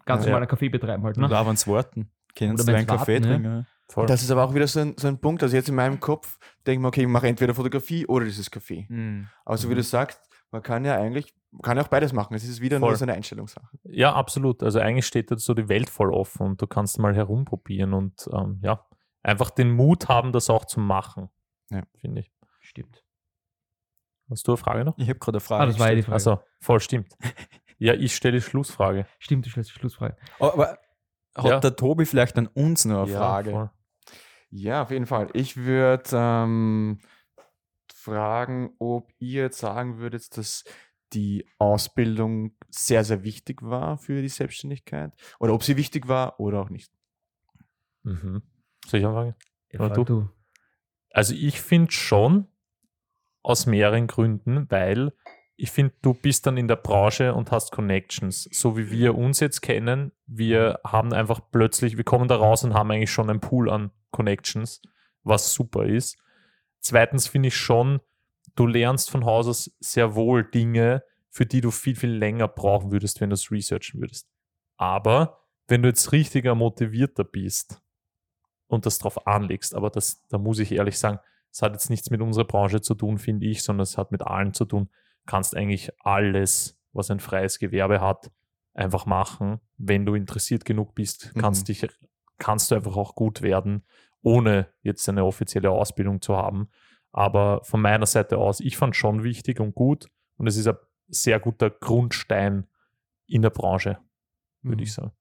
[0.04, 0.30] ganz Ja.
[0.30, 1.18] normal einen Kaffee betreiben halt.
[1.18, 1.38] Oder Ne?
[1.38, 2.10] auch wenn's warten.
[2.36, 3.30] Können Oder Sie einen Kaffee warten, ja.
[3.30, 3.66] trinken?
[3.90, 4.06] Voll.
[4.06, 5.42] Das ist aber auch wieder so ein, so ein Punkt.
[5.42, 8.50] Also jetzt in meinem Kopf denke ich mir, okay, ich mache entweder Fotografie oder dieses
[8.50, 8.86] Café.
[9.44, 9.76] Also wie Mhm.
[9.78, 10.20] du sagst,
[10.52, 12.34] man kann ja eigentlich, man kann ja auch beides machen.
[12.34, 12.88] Es ist wieder Voll.
[12.90, 13.68] nur so eine Einstellungssache.
[13.84, 14.62] Ja, absolut.
[14.62, 18.28] Also eigentlich steht da so die Welt voll offen und du kannst mal herumprobieren und
[18.32, 18.84] ähm, ja,
[19.22, 21.28] einfach den Mut haben, das auch zu machen.
[21.70, 21.82] Ja.
[22.00, 22.32] Finde ich.
[22.60, 23.04] Stimmt.
[24.28, 24.96] Hast du eine Frage noch?
[24.98, 25.62] Ich habe gerade eine Frage.
[25.62, 26.02] Ah, das war ja die.
[26.02, 26.14] Frage.
[26.14, 27.12] Also, voll stimmt.
[27.78, 29.06] ja, ich stelle die Schlussfrage.
[29.18, 30.16] Stimmt, du stellst die Schlussfrage.
[30.38, 30.78] Oh, aber
[31.34, 31.58] hat Ja.
[31.60, 33.50] der Tobi vielleicht an uns noch eine Ja, Frage?
[33.50, 33.70] voll.
[34.50, 35.28] Ja, auf jeden Fall.
[35.32, 37.00] Ich würde ähm,
[37.92, 40.64] fragen, ob ihr jetzt sagen würdet, dass
[41.12, 46.60] die Ausbildung sehr, sehr wichtig war für die Selbstständigkeit oder ob sie wichtig war oder
[46.60, 46.92] auch nicht.
[48.02, 48.42] Mhm.
[48.86, 49.34] Soll ich anfangen?
[49.72, 50.30] Ja, Oder frag du?
[51.10, 52.46] Also ich finde schon
[53.42, 55.12] aus mehreren Gründen, weil
[55.60, 58.48] ich finde, du bist dann in der Branche und hast Connections.
[58.50, 62.72] So wie wir uns jetzt kennen, wir haben einfach plötzlich, wir kommen da raus und
[62.72, 64.80] haben eigentlich schon einen Pool an Connections,
[65.22, 66.18] was super ist.
[66.80, 68.00] Zweitens finde ich schon,
[68.56, 72.90] du lernst von Haus aus sehr wohl Dinge, für die du viel, viel länger brauchen
[72.90, 74.28] würdest, wenn du es researchen würdest.
[74.78, 77.82] Aber wenn du jetzt richtiger motivierter bist
[78.66, 81.18] und das drauf anlegst, aber das, da muss ich ehrlich sagen,
[81.52, 84.22] es hat jetzt nichts mit unserer Branche zu tun, finde ich, sondern es hat mit
[84.22, 84.88] allen zu tun.
[85.30, 88.32] Kannst eigentlich alles, was ein freies Gewerbe hat,
[88.74, 89.60] einfach machen.
[89.76, 91.86] Wenn du interessiert genug bist, kannst, dich,
[92.38, 93.84] kannst du einfach auch gut werden,
[94.22, 96.68] ohne jetzt eine offizielle Ausbildung zu haben.
[97.12, 100.74] Aber von meiner Seite aus, ich fand schon wichtig und gut und es ist ein
[101.06, 102.66] sehr guter Grundstein
[103.28, 103.98] in der Branche,
[104.62, 104.82] würde Mhm.
[104.82, 105.12] ich sagen.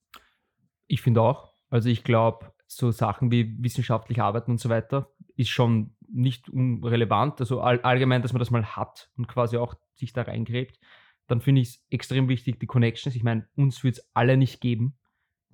[0.88, 1.54] Ich finde auch.
[1.69, 7.39] Also ich glaube, so Sachen wie wissenschaftlich arbeiten und so weiter ist schon nicht unrelevant.
[7.41, 10.80] Also all, allgemein, dass man das mal hat und quasi auch sich da reingräbt.
[11.28, 13.16] Dann finde ich es extrem wichtig, die Connections.
[13.16, 14.96] Ich meine, uns würde es alle nicht geben.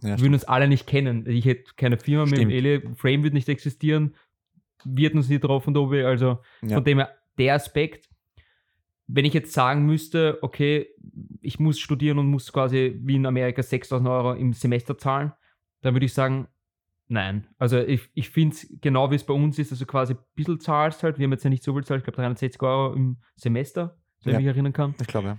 [0.02, 1.26] Ja, Wir würden uns alle nicht kennen.
[1.28, 2.54] Ich hätte keine Firma mit dem Stimmt.
[2.54, 4.16] Ele, Frame wird nicht existieren.
[4.84, 6.04] Wir hätten uns nie drauf und Obi.
[6.04, 6.76] Also Ja.
[6.76, 8.10] von dem her, der Aspekt,
[9.08, 10.88] wenn ich jetzt sagen müsste, okay,
[11.42, 15.32] ich muss studieren und muss quasi wie in Amerika 6000 Euro im Semester zahlen,
[15.82, 16.48] dann würde ich sagen,
[17.08, 17.48] nein.
[17.58, 20.60] Also ich, ich finde es genau wie es bei uns ist, also quasi ein bisschen
[20.60, 23.18] zahlst halt, wir haben jetzt ja nicht so viel zahlt, ich glaube 360 Euro im
[23.36, 24.40] Semester, wenn Ja.
[24.40, 24.96] ich mich erinnern kann.
[25.00, 25.38] Ich glaube, ja.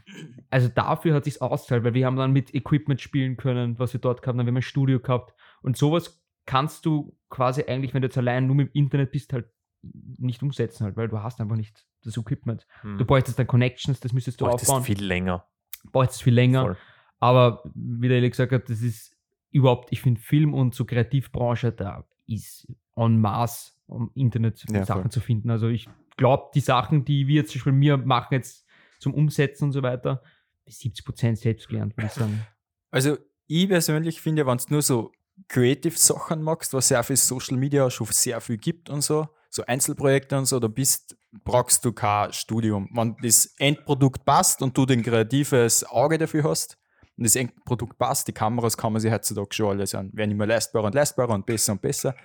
[0.51, 4.01] Also dafür hat sich auszahlt, weil wir haben dann mit Equipment spielen können, was wir
[4.01, 7.92] dort gehabt haben, dann haben wir ein Studio gehabt und sowas kannst du quasi eigentlich,
[7.94, 9.46] wenn du jetzt allein nur mit dem Internet bist, halt
[9.83, 12.66] nicht umsetzen halt, weil du hast einfach nicht das Equipment.
[12.83, 14.51] Du bräuchtest dann Connections, das müsstest du Hm.
[14.51, 14.85] Bräuchtest aufbauen.
[14.85, 15.44] viel länger.
[15.92, 16.62] bräuchtest viel länger.
[16.62, 16.77] Voll.
[17.20, 19.16] Aber wie der Eli gesagt hat, das ist
[19.51, 25.03] überhaupt, ich finde Film und so Kreativbranche, da ist en masse um Internet Ja, Sachen
[25.03, 25.11] voll.
[25.12, 25.49] zu finden.
[25.51, 28.65] Also ich glaube, die Sachen, die wir jetzt zum Beispiel mir machen jetzt
[28.98, 30.22] zum Umsetzen und so weiter,
[30.64, 32.46] bis 70 Prozent selbst gelernt, würde ich sagen.
[32.90, 35.12] Also, ich persönlich finde, wenn du nur so
[35.48, 39.64] Creative Sachen magst, was sehr viel Social Media schon sehr viel gibt und so, so
[39.66, 42.88] Einzelprojekte und so, da bist, brauchst du kein Studium.
[42.92, 46.78] Wenn das Endprodukt passt und du ein kreatives Auge dafür hast
[47.16, 50.46] und das Endprodukt passt, die Kameras kann man sich heutzutage schon alles an, werden immer
[50.46, 52.16] leistbarer und leistbarer und besser und besser,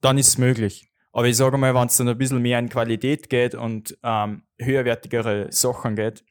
[0.00, 0.91] dann ist es möglich.
[1.12, 4.42] Aber ich sage mal, wenn es dann ein bisschen mehr in Qualität geht und ähm,
[4.58, 6.24] höherwertigere Sachen geht,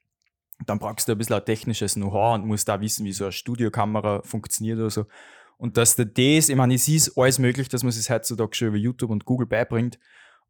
[0.65, 3.31] dann brauchst du ein bisschen ein technisches Know-how und musst da wissen, wie so eine
[3.31, 5.05] Studiokamera funktioniert oder so.
[5.57, 8.69] Und dass du das, ich meine, es ist alles möglich, dass man es heutzutage schon
[8.69, 9.99] über YouTube und Google beibringt.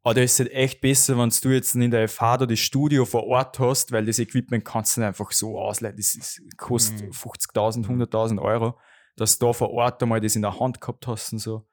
[0.03, 2.59] Aber da ist es halt echt besser, wenn du jetzt in der FH da das
[2.59, 5.95] Studio vor Ort hast, weil das Equipment kannst du nicht einfach so ausleihen.
[5.95, 7.11] Das ist, kostet Mhm.
[7.11, 8.79] 50.000, 100.000 Euro,
[9.15, 11.67] dass du da vor Ort einmal das in der Hand gehabt hast und so.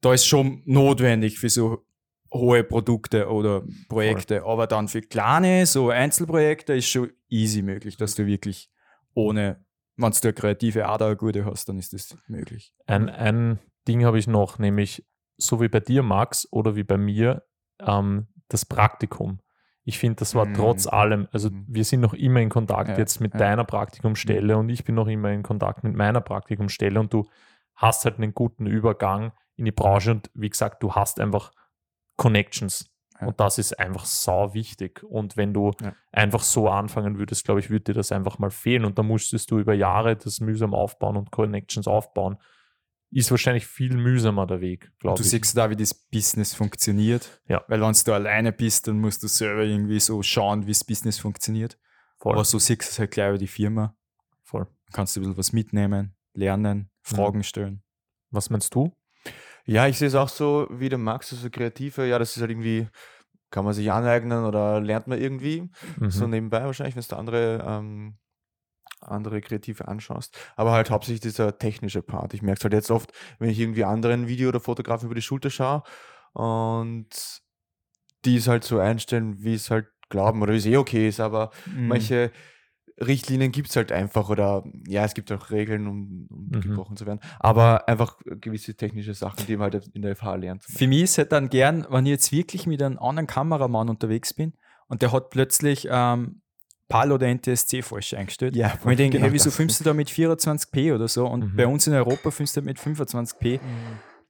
[0.00, 1.86] Da ist schon notwendig für so
[2.32, 4.44] hohe Produkte oder Projekte.
[4.44, 8.70] Aber dann für kleine, so Einzelprojekte ist schon easy möglich, dass du wirklich
[9.14, 9.64] ohne,
[9.96, 12.74] wenn du eine kreative Ader gute hast, dann ist das möglich.
[12.86, 15.06] Ein, ein Ding habe ich noch, nämlich
[15.38, 17.44] so wie bei dir, Max, oder wie bei mir,
[17.80, 19.40] ähm, das Praktikum.
[19.84, 20.54] Ich finde, das war Mhm.
[20.54, 21.64] trotz allem, also Mhm.
[21.68, 23.38] wir sind noch immer in Kontakt Ja, jetzt mit ja.
[23.38, 27.28] deiner Praktikumsstelle und ich bin noch immer in Kontakt mit meiner Praktikumsstelle und du
[27.76, 31.52] hast halt einen guten Übergang in die Branche und wie gesagt, du hast einfach
[32.16, 32.90] Connections.
[33.20, 33.28] Ja.
[33.28, 35.02] Und das ist einfach sau wichtig.
[35.02, 35.94] Und wenn du Ja.
[36.12, 38.84] einfach so anfangen würdest, glaube ich, würde dir das einfach mal fehlen.
[38.84, 42.36] Und da musstest du über Jahre das mühsam aufbauen und Connections aufbauen.
[43.10, 45.30] Ist wahrscheinlich viel mühsamer der Weg, glaube Du ich.
[45.30, 47.40] siehst da, wie das Business funktioniert.
[47.48, 47.64] Ja.
[47.68, 51.18] Weil wenn du alleine bist, dann musst du selber irgendwie so schauen, wie das Business
[51.18, 51.78] funktioniert.
[52.18, 53.94] voll, Aber so siehst du es halt gleich über die Firma.
[54.42, 54.66] voll.
[54.92, 57.82] Kannst du ein bisschen was mitnehmen, lernen, Fragen stellen.
[58.30, 58.92] Was meinst du?
[59.64, 62.50] Ja, ich sehe es auch so wie der Max, also Kreative, ja, das ist halt
[62.50, 62.88] irgendwie,
[63.50, 65.68] kann man sich aneignen oder lernt man irgendwie.
[65.98, 66.10] Mhm.
[66.10, 68.18] So nebenbei wahrscheinlich, wenn du andere, ähm,
[69.00, 70.36] andere Kreative anschaust.
[70.56, 72.34] Aber halt hauptsächlich dieser technische Part.
[72.34, 75.22] Ich merke es halt jetzt oft, wenn ich irgendwie anderen Video- oder Fotografen über die
[75.22, 75.82] Schulter schaue
[76.32, 77.08] und
[78.24, 81.20] die es halt so einstellen, wie es halt glauben oder wie es eh okay ist,
[81.20, 81.88] aber Mhm.
[81.88, 82.30] manche
[82.98, 86.60] Richtlinien gibt es halt einfach oder ja, es gibt auch Regeln, um, um Mhm.
[86.60, 87.20] gebrochen zu werden.
[87.38, 90.64] Aber einfach gewisse technische Sachen, die man halt in der FH lernt.
[90.64, 94.32] Für mich ist halt dann gern, wenn ich jetzt wirklich mit einem anderen Kameramann unterwegs
[94.32, 94.54] bin
[94.88, 96.40] und der hat plötzlich ähm,
[96.88, 98.54] PAL oder NTSC falsch eingestellt.
[98.56, 101.26] Ja, Und ich denke, genau hey, wieso filmst du da mit 24p oder so?
[101.26, 101.56] Und Mhm.
[101.56, 103.60] bei uns in Europa filmst du mit 25p.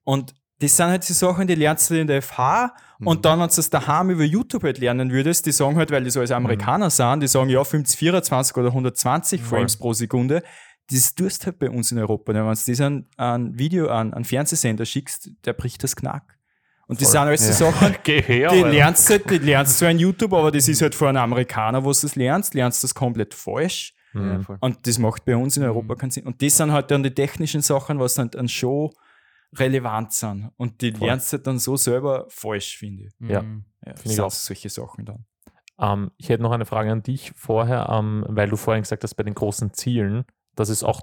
[0.05, 2.73] Und das sind halt die Sachen, die lernst du in der FH.
[2.99, 3.07] Mhm.
[3.07, 6.03] Und dann, wenn du das daheim über YouTube halt lernen würdest, die sagen halt, weil
[6.05, 9.59] die so als Amerikaner sind, die sagen, ja, filmst 24 oder 120 Voll.
[9.59, 10.43] Frames pro Sekunde.
[10.91, 12.33] Das tust du halt bei uns in Europa.
[12.33, 16.39] Wenn du das an ein Video, an einen Fernsehsender schickst, der bricht das Knack.
[16.87, 17.13] Und das Voll.
[17.13, 17.73] sind alles so Ja.
[17.73, 18.51] Sachen, her.
[18.51, 21.19] die lernst du halt, die lernst du in YouTube, aber das ist halt von einem
[21.19, 23.93] Amerikaner, wo du das lernst, lernst du das komplett falsch.
[24.15, 24.47] Mhm.
[24.61, 26.25] Und das macht bei uns in Europa keinen Sinn.
[26.25, 28.93] Und das sind halt dann die technischen Sachen, was dann an Show
[29.55, 30.51] relevant sind.
[30.57, 31.09] Und die Voll.
[31.09, 33.13] lernst du halt dann so selber falsch, finde ich.
[33.21, 33.43] Ja.
[33.43, 33.65] Mhm.
[33.85, 34.31] Ja, Finde ich auch.
[34.31, 35.25] solche Sachen dann.
[35.79, 39.15] Ähm, ich hätte noch eine Frage an dich vorher, ähm, weil du vorhin gesagt hast,
[39.15, 41.03] bei den großen Zielen, dass es auch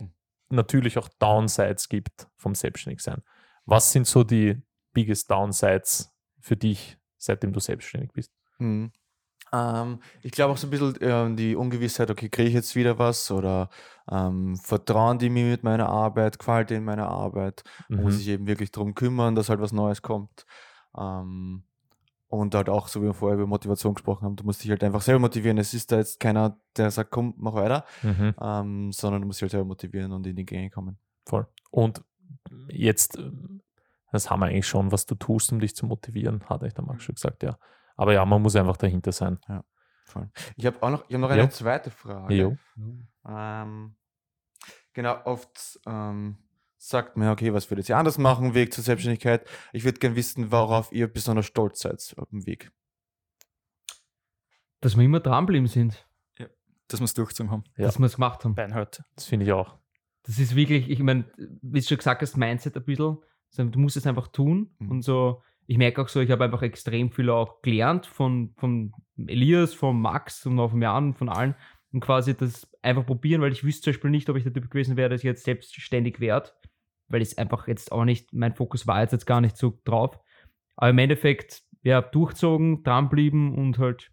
[0.49, 3.21] natürlich auch Downsides gibt vom Selbstständigsein.
[3.65, 4.62] Was sind so die
[4.93, 8.32] biggest Downsides für dich, seitdem du selbstständig bist?
[8.60, 8.91] Mhm.
[9.53, 12.97] Ähm, ich glaube auch so ein bisschen ähm, die Ungewissheit, okay, kriege ich jetzt wieder
[12.97, 13.69] was oder
[14.11, 18.17] ähm, vertrauen die mir mit meiner Arbeit, gefällt denen meine Arbeit, man muss Mhm.
[18.17, 20.45] sich eben wirklich darum kümmern, dass halt was Neues kommt.
[20.97, 21.63] Ähm,
[22.27, 24.83] und halt auch, so wie wir vorher über Motivation gesprochen haben, du musst dich halt
[24.83, 25.59] einfach selber motivieren.
[25.59, 28.33] Es ist da jetzt keiner, der sagt, komm, mach weiter, Mhm.
[28.41, 30.97] ähm, sondern du musst dich halt selber motivieren und in die Gänge kommen.
[31.27, 31.45] Voll.
[31.69, 32.03] Und
[32.69, 33.61] jetzt, ähm,
[34.11, 36.83] das haben wir eigentlich schon, was du tust, um dich zu motivieren, hat euch der
[36.83, 37.55] Max schon gesagt, ja.
[37.95, 39.39] Aber ja, man muss einfach dahinter sein.
[40.06, 40.29] Voll.
[40.56, 41.49] Ich habe auch noch, ich hab noch eine Ja.
[41.49, 42.34] zweite Frage.
[42.36, 42.58] Jo.
[43.27, 43.95] Ähm,
[44.93, 46.38] genau, oft ähm,
[46.77, 49.47] sagt man, okay, was würdet ihr anders machen, Weg zur Selbstständigkeit?
[49.71, 52.71] Ich würde gerne wissen, worauf ihr besonders stolz seid auf dem Weg.
[54.82, 56.06] Dass wir immer dranbleiben sind,
[56.89, 57.63] Dass wir es durchgezogen haben.
[57.77, 57.86] Ja.
[57.86, 58.56] dass wir es gemacht haben.
[58.56, 59.01] Beinhard.
[59.15, 59.79] Das finde ich auch.
[60.23, 63.17] Das ist wirklich, ich meine, wie du schon gesagt hast, Mindset ein bisschen.
[63.56, 64.75] Du musst es einfach tun.
[64.79, 64.91] Mhm.
[64.91, 68.93] Und so, ich merke auch so, ich habe einfach extrem viel auch gelernt von, von
[69.28, 71.56] Elias, von Max und auch von Jan, von allen.
[71.91, 74.69] Und quasi das einfach probieren, weil ich wüsste zum Beispiel nicht, ob ich der Typ
[74.69, 76.52] gewesen wäre, dass ich jetzt selbstständig werde.
[77.08, 80.19] Weil es einfach jetzt auch nicht, mein Fokus war jetzt, jetzt gar nicht so drauf.
[80.76, 84.12] Aber im Endeffekt, ja, durchzogen, dranbleiben und halt,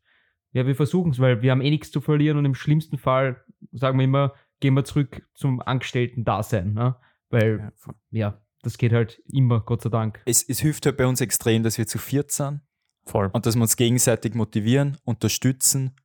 [0.52, 3.42] ja, wir versuchen es, weil wir haben eh nichts zu verlieren und im schlimmsten Fall,
[3.72, 6.74] sagen wir immer, gehen wir zurück zum Angestellten-Dasein.
[6.74, 6.96] Ne?
[7.30, 10.20] Weil, Ja, ja, das geht halt immer, Gott sei Dank.
[10.26, 12.60] Es, es hilft halt bei uns extrem, dass wir zu viert sind
[13.06, 13.30] Voll.
[13.32, 15.96] und dass wir uns gegenseitig motivieren, unterstützen.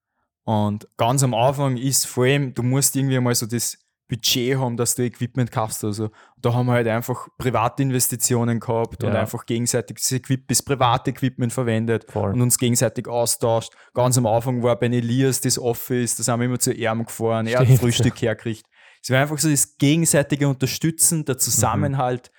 [0.43, 4.77] Und ganz am Anfang ist vor allem, du musst irgendwie mal so das Budget haben,
[4.77, 5.83] dass du Equipment kaufst.
[5.83, 9.21] Also da haben wir halt einfach Privatinvestitionen gehabt und Ja.
[9.21, 12.33] einfach gegenseitig das, Equip das Privatequipment verwendet Voll.
[12.33, 13.73] und uns gegenseitig austauscht.
[13.95, 17.47] Ganz am Anfang war bei Elias das Office, da sind wir immer zu ihm gefahren,
[17.47, 18.65] er hat Stimmt, Frühstück hergekriegt.
[19.01, 22.27] Es war einfach so das gegenseitige Unterstützen, der Zusammenhalt.
[22.27, 22.31] Da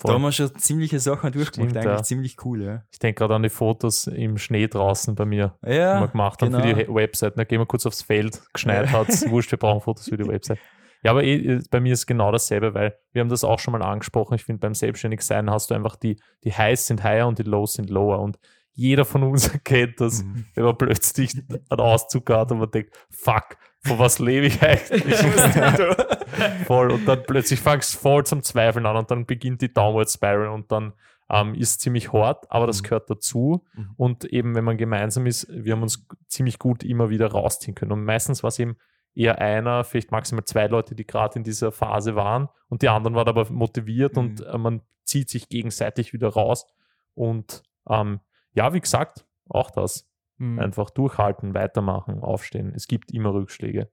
[0.00, 0.14] Voll.
[0.14, 2.02] haben wir schon ziemliche Sachen durchgemacht, Stimmt, eigentlich ja.
[2.02, 2.82] ziemlich cool, ja.
[2.92, 6.40] Ich denke gerade an die Fotos im Schnee draußen bei mir, die Ja, wir gemacht
[6.42, 6.74] haben für genau.
[6.74, 7.38] die He- Website.
[7.38, 10.58] Da gehen wir kurz aufs Feld, geschneit hat Wurscht, wir brauchen Fotos für die Website.
[11.02, 13.82] Ja, aber eh, bei mir ist genau dasselbe, weil wir haben das auch schon mal
[13.82, 14.34] angesprochen.
[14.34, 17.72] Ich finde, beim Selbstständigsein hast du einfach die, die Highs sind higher und die Lows
[17.72, 18.20] sind lower.
[18.20, 18.38] Und
[18.80, 20.46] jeder von uns kennt das, Mhm.
[20.54, 25.16] wenn man plötzlich einen Auszug hat und man denkt, fuck, von was lebe ich eigentlich?
[26.66, 26.90] voll.
[26.92, 30.48] Und dann plötzlich fangst du voll zum Zweifeln an und dann beginnt die Downward Spiral
[30.48, 30.92] und dann
[31.32, 32.84] ähm, ist ziemlich hart, aber das Mhm.
[32.84, 33.64] gehört dazu.
[33.74, 33.90] Mhm.
[33.96, 37.92] Und eben, wenn man gemeinsam ist, wir haben uns ziemlich gut immer wieder rausziehen können.
[37.92, 38.76] Und meistens war es eben
[39.14, 43.14] eher einer, vielleicht maximal zwei Leute, die gerade in dieser Phase waren und die anderen
[43.14, 44.18] waren aber motiviert Mhm.
[44.18, 46.66] und äh, man zieht sich gegenseitig wieder raus.
[47.14, 48.20] Und ähm,
[48.54, 50.08] ja, wie gesagt, auch das.
[50.38, 50.58] Mhm.
[50.58, 52.72] Einfach durchhalten, weitermachen, aufstehen.
[52.74, 53.90] Es gibt immer Rückschläge.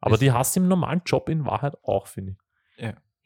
[0.00, 2.38] Aber Es- die hast du im normalen Job in Wahrheit auch, finde ich.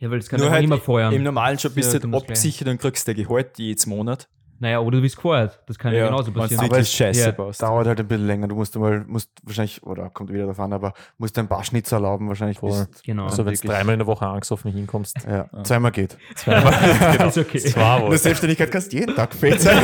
[0.01, 1.13] Ja, weil es kann Nur einfach halt immer feuern.
[1.13, 4.29] Im normalen Job bist Ja, du halt abgesichert und kriegst dein Gehalt jedes Monat.
[4.61, 5.61] Naja, oder du bist gefeuert.
[5.67, 6.65] Das kann ja, genauso wenn's passieren.
[6.65, 7.51] Aber es- scheiße ja.
[7.59, 8.49] Dauert halt ein bisschen länger.
[8.49, 12.27] Du musst mal, musst wahrscheinlich, oder kommt wieder davon, aber musst ein paar Schnitzer erlauben,
[12.29, 12.59] wahrscheinlich.
[12.59, 12.87] Voll.
[13.05, 13.27] Genau.
[13.27, 15.17] Also wenn du dreimal in der Woche angesoffen hinkommst.
[15.29, 16.17] ja, zweimal geht.
[16.35, 16.73] Zweimal.
[17.13, 17.29] genau.
[17.29, 17.59] ist okay.
[17.59, 18.19] Zwei In der Wochen.
[18.19, 19.79] Selbstständigkeit kannst du jeden Tag fett sein.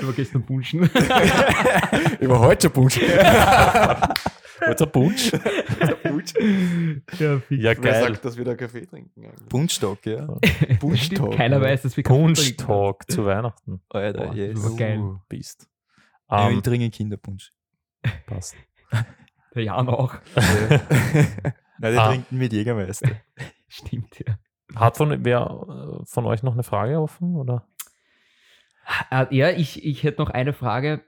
[0.00, 0.88] Über gestern Bunschen.
[2.20, 2.70] Über heute
[4.74, 5.32] schon Punsch.
[5.32, 6.34] What's a Bunch?
[7.20, 7.50] ja, fix.
[7.50, 8.02] Ja, Wer geil.
[8.12, 9.24] sagt, dass wir da Kaffee trinken?
[9.24, 9.48] eigentlich?
[9.48, 10.26] Bunstock, ja.
[10.80, 11.32] Bunchtag.
[11.32, 12.56] Keiner weiß, dass wir Kaffee Punch trinken.
[12.66, 13.80] Talk zu Weihnachten.
[13.90, 14.60] Alter, Boah, yes.
[14.62, 14.98] super geil.
[14.98, 15.18] Uh.
[15.28, 15.68] Bist.
[16.30, 17.52] Ja, Ähm, ich trinke Kinderpunsch.
[18.26, 18.56] passt.
[19.54, 20.14] Der Jan auch.
[20.34, 22.08] Nein, der Ah.
[22.08, 23.10] trinkt mit Jägermeister.
[23.68, 24.38] Stimmt, ja.
[24.74, 25.40] Hat von, wer
[26.00, 27.36] äh, von euch noch eine Frage offen?
[27.36, 27.66] Oder?
[29.10, 31.02] Äh, ja, ich, ich hätte noch eine Frage.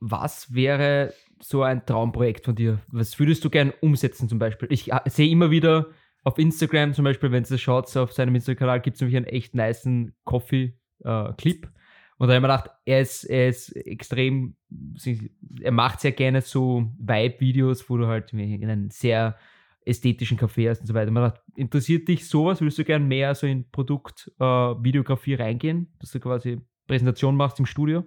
[0.00, 2.80] Was wäre so ein Traumprojekt von dir?
[2.88, 4.68] Was würdest du gern umsetzen zum Beispiel?
[4.70, 5.88] Ich äh, sehe immer wieder
[6.24, 9.54] auf Instagram zum Beispiel, wenn ihr schaut, auf seinem Instagram-Kanal gibt es nämlich einen echt
[9.54, 11.70] niceen Coffee-Clip.
[12.18, 14.56] Und da habe ich mir gedacht, er ist, er ist extrem,
[15.60, 19.36] er macht sehr gerne so Vibe-Videos, wo du halt in einen sehr
[19.84, 21.10] ästhetischen Café hast und so weiter.
[21.10, 22.60] Man gedacht, interessiert dich sowas?
[22.60, 28.04] Würdest du gern mehr so in Produkt-Videografie reingehen, dass du quasi Präsentation machst im Studio?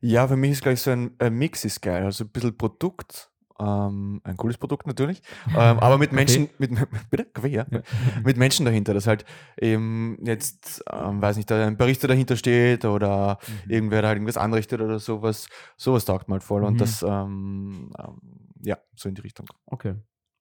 [0.00, 2.04] Ja, für mich ist gleich so ein, ein Mix ist geil.
[2.04, 3.30] Also ein bisschen Produkt,
[3.60, 6.70] ähm, ein cooles Produkt natürlich, ähm, aber mit Menschen, mit,
[7.10, 7.66] bitte, Kaffee, ja,
[8.24, 9.24] mit Menschen dahinter, dass halt
[9.60, 14.36] eben jetzt, ähm, weiß nicht, da ein Barista dahinter steht oder irgendwer da halt irgendwas
[14.36, 16.66] anrichtet oder sowas, sowas taugt mir halt voll Mhm.
[16.66, 19.46] und das, ähm, ähm, ja, so in die Richtung.
[19.66, 19.94] Okay.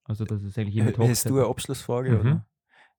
[0.06, 2.12] Also das ist eigentlich immer Hast du eine Abschlussfrage?
[2.12, 2.20] Mhm.
[2.20, 2.48] Oder?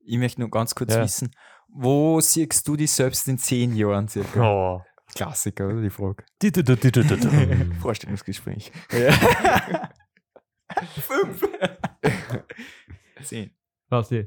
[0.04, 1.02] Ich möchte nur ganz kurz Ja.
[1.02, 1.30] wissen,
[1.68, 4.40] wo siehst du dich selbst in zehn Jahren circa?
[4.42, 4.82] Oh.
[5.14, 6.24] Klassiker, oder die Frage?
[7.80, 8.72] Vorstellungsgespräch.
[11.00, 11.42] Fünf.
[13.22, 13.50] Zehn.
[13.88, 14.26] Was die?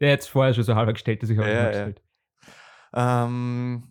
[0.00, 1.68] Der hat es vorher schon so halber gestellt, dass ich auch Ja, mal ja.
[1.68, 2.02] gestellt.
[2.94, 3.82] Ähm,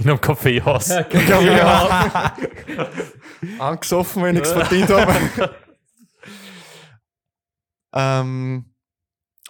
[0.00, 0.90] In einem Kaffeehaus.
[3.58, 5.12] angesoffen, weil ich nichts verdient habe.
[7.94, 8.74] ähm,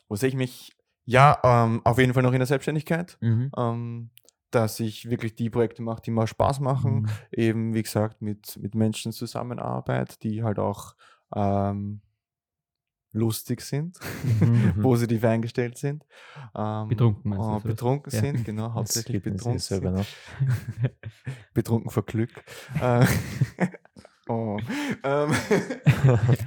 [0.09, 0.73] wo sehe ich mich?
[1.05, 3.53] Ja, ähm, auf jeden Fall noch in der Selbstständigkeit, Mhm.
[3.57, 4.11] ähm,
[4.55, 7.03] dass ich wirklich die Projekte mache, die mir Spaß machen.
[7.03, 7.09] Mhm.
[7.33, 10.95] Eben, wie gesagt, mit, mit Menschen zusammenarbeit, die halt auch
[11.35, 12.01] ähm,
[13.13, 13.99] lustig sind,
[14.41, 14.75] Mhm.
[14.83, 16.05] positiv eingestellt sind.
[16.55, 17.69] Ähm, Betrunken meinst du, äh, also?
[17.69, 18.21] betrunken Ja.
[18.21, 19.85] sind, genau, Das hauptsächlich betrunken sind.
[21.55, 22.31] Betrunken vor Glück.
[22.81, 23.07] Äh,
[24.29, 24.59] oh.
[25.05, 25.33] ähm,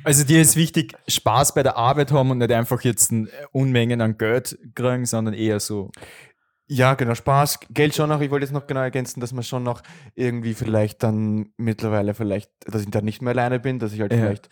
[0.03, 3.13] Also dir ist wichtig, Spaß bei der Arbeit haben und nicht einfach jetzt
[3.53, 5.91] Unmengen an Geld kriegen, sondern eher so.
[6.69, 8.19] Ja, genau, Spaß, Geld schon noch.
[8.19, 9.81] Ich wollte jetzt noch genau ergänzen, dass man schon noch
[10.15, 14.11] irgendwie vielleicht dann mittlerweile vielleicht, dass ich dann nicht mehr alleine bin, dass ich halt
[14.11, 14.19] Ja.
[14.19, 14.49] vielleicht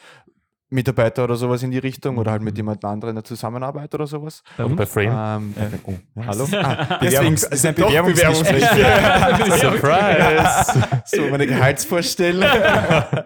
[0.69, 2.58] Mitarbeiter oder sowas in die Richtung oder halt mit Mhm.
[2.58, 4.43] jemand anderem in der Zusammenarbeit oder sowas.
[4.58, 4.78] Bei Und uns?
[4.80, 5.54] bei Frame.
[5.58, 5.80] Ähm, Ja.
[5.84, 5.93] oh.
[6.25, 6.47] Hallo?
[6.54, 8.63] Ah, Deswegen Bewerbungs- ist ein Bewerbungsgespräch.
[9.62, 10.88] Surprise!
[11.06, 12.49] so meine Gehaltsvorstellung.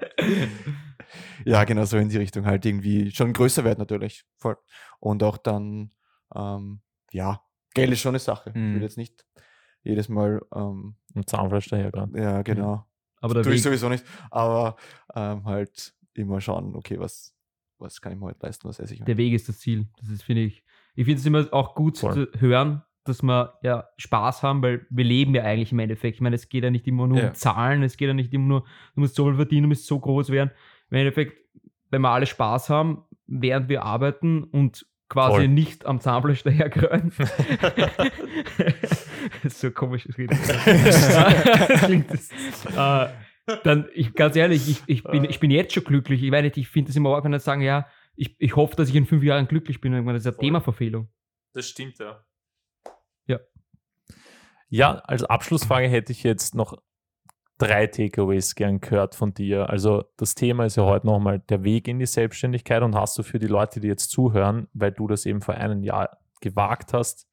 [1.46, 4.24] ja, genau, so in die Richtung halt irgendwie schon größer wird natürlich.
[4.38, 4.58] Voll.
[5.00, 5.92] Und auch dann,
[6.36, 7.42] ähm, ja,
[7.74, 8.50] Geld ist schon eine Sache.
[8.50, 8.76] Ich Mhm.
[8.76, 9.26] will jetzt nicht
[9.84, 12.20] jedes Mal, ähm, Und Zahnfleisch daher gerade.
[12.20, 12.86] ja, genau.
[13.22, 14.76] Aber der Tue ich sowieso nicht, aber
[15.16, 17.36] ähm, halt immer schauen, okay, was,
[17.78, 19.88] was kann ich mir heute leisten, was esse ich der Weg ist das Ziel.
[20.00, 20.64] Das ist, finde ich.
[20.96, 22.14] Ich finde es immer auch gut Voll.
[22.32, 26.16] zu hören, dass wir ja Spaß haben, weil wir leben ja eigentlich im Endeffekt.
[26.16, 27.28] Ich meine, es geht ja nicht immer nur Ja.
[27.30, 28.62] um Zahlen, es geht ja nicht immer nur,
[28.96, 30.52] du musst so viel verdienen, du musst so groß werden.
[30.90, 31.38] Im Endeffekt,
[31.90, 35.48] wenn wir alle Spaß haben, während wir arbeiten und quasi Voll.
[35.48, 36.54] nicht am Zahnfleisch das
[39.44, 40.08] ist so komisch.
[40.08, 42.30] Das klingt das,
[42.76, 43.10] äh,
[43.64, 46.24] dann, ich, ganz ehrlich, ich, ich, bin, ich bin jetzt schon glücklich.
[46.24, 48.90] Ich, meine, ich finde es immer auch, wenn Leute sagen, ja, ich, ich hoffe, dass
[48.90, 49.94] ich in fünf Jahren glücklich bin.
[49.94, 50.46] Ich meine, Das ist Voll.
[50.46, 51.10] Themaverfehlung.
[51.54, 52.24] Das stimmt, ja.
[53.26, 53.40] Ja.
[54.70, 56.78] Ja, als Abschlussfrage hätte ich jetzt noch
[57.60, 59.70] drei Takeaways gern gehört von dir.
[59.70, 63.24] Also das Thema ist ja heute nochmal der Weg in die Selbstständigkeit und hast du
[63.24, 67.28] für die Leute, die jetzt zuhören, weil du das eben vor einem Jahr gewagt hast,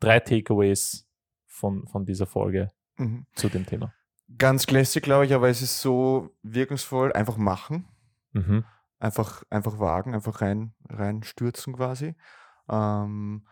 [0.00, 1.06] drei Takeaways
[1.46, 3.26] von, von dieser Folge Mhm.
[3.34, 3.92] zu dem Thema.
[4.38, 7.86] Ganz classic, glaube ich, aber es ist so wirkungsvoll, einfach machen.
[8.32, 8.64] Mhm.
[8.98, 12.14] einfach, einfach wagen, einfach rein, reinstürzen quasi.
[12.68, 13.46] Ähm,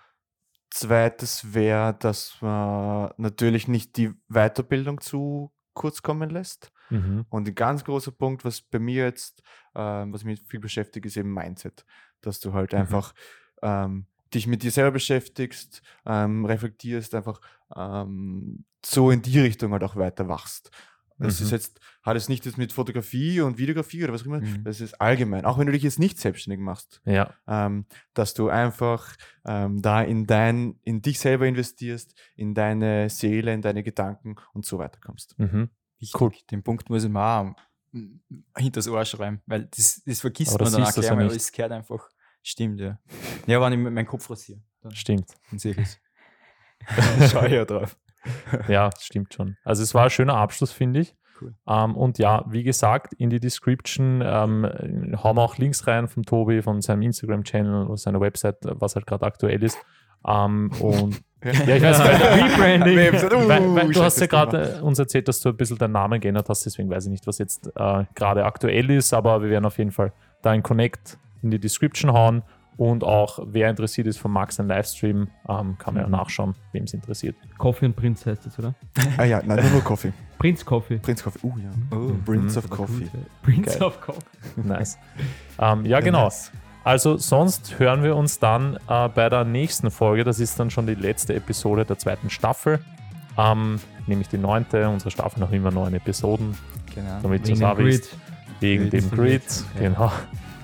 [0.70, 6.72] zweites wäre, dass man natürlich nicht die Weiterbildung zu kurz kommen lässt.
[6.90, 7.26] Mhm.
[7.28, 9.42] Und ein ganz großer Punkt, was bei mir jetzt,
[9.74, 11.84] ähm, was mich viel beschäftigt, ist eben Mindset.
[12.20, 12.78] Dass du halt Mhm.
[12.80, 13.14] einfach
[13.62, 17.40] ähm, dich mit dir selber beschäftigst, ähm, reflektierst, einfach
[17.74, 20.70] ähm, so in die Richtung halt auch weiter wachst.
[21.18, 21.46] Das Mhm.
[21.46, 24.64] ist jetzt, hat es nicht jetzt mit Fotografie und Videografie oder was auch immer, Mhm.
[24.64, 25.44] das ist allgemein.
[25.44, 29.14] Auch wenn du dich jetzt nicht selbstständig machst, Ja, ähm, dass du einfach
[29.46, 34.66] ähm, da in dein, in dich selber investierst, in deine Seele, in deine Gedanken und
[34.66, 35.38] so weiter kommst.
[35.38, 35.70] mhm.
[36.00, 36.20] Wichtig.
[36.20, 36.32] Cool.
[36.50, 37.60] Den Punkt muss ich mm,
[38.56, 41.24] hinter das Ohr schreiben, weil das, das vergisst Aber man das dann auch gleich mal,
[41.26, 42.08] aber es gehört einfach.
[42.42, 42.98] Stimmt, ja.
[43.46, 44.60] Ja, wenn ich mit meinem Kopf rasiere,
[44.92, 45.30] stimmt.
[45.50, 46.00] dann sehe ich es.
[46.96, 47.96] Dann schaue ich ja drauf.
[48.68, 49.56] Ja, stimmt schon.
[49.64, 51.14] Also es war ein schöner Abschluss, finde ich.
[51.40, 51.54] Cool.
[51.66, 54.64] Ähm, und ja, wie gesagt, in die Description ähm,
[55.22, 59.06] hauen wir auch Links rein vom Tobi, von seinem Instagram-Channel oder seiner Website, was halt
[59.06, 59.78] gerade aktuell ist.
[60.26, 63.48] Ähm, und ja, ich weiß, weil, Rebranding.
[63.48, 66.48] weil, weil du hast ja gerade uns erzählt, dass du ein bisschen deinen Namen geändert
[66.48, 69.78] hast, deswegen weiß ich nicht, was jetzt äh, gerade aktuell ist, aber wir werden auf
[69.78, 70.12] jeden Fall
[70.42, 72.42] da Connect in die Description hauen
[72.76, 76.84] und auch, wer interessiert ist von Max ein Livestream, ähm, kann man ja nachschauen, wem
[76.84, 77.36] es interessiert.
[77.58, 78.74] Coffee und Prinz heißt es, oder?
[79.18, 80.12] Ah ja, nein, nur, nur Coffee.
[80.38, 80.98] Prinz Coffee.
[80.98, 81.38] Prinz Coffee.
[81.46, 81.70] Uh ja.
[81.96, 82.64] Oh, Prince Mhm.
[82.64, 83.08] of Coffee.
[83.42, 83.88] Prince Geil.
[83.88, 84.20] of Coffee.
[84.62, 84.98] Nice.
[85.60, 86.24] ähm, ja, genau.
[86.24, 86.50] nice.
[86.82, 90.22] Also sonst hören wir uns dann äh, bei der nächsten Folge.
[90.24, 92.80] Das ist dann schon die letzte Episode der zweiten Staffel.
[93.38, 94.88] Ähm, nämlich die neunte.
[94.90, 96.54] Unsere Staffel noch immer neun Episoden,
[96.94, 97.20] genau.
[97.22, 97.76] damit du Wegen es dem.
[97.76, 98.16] Grid.
[98.60, 98.92] Wegen Grid.
[98.92, 99.42] dem Grid.
[99.76, 99.80] Ja.
[99.88, 100.12] Genau.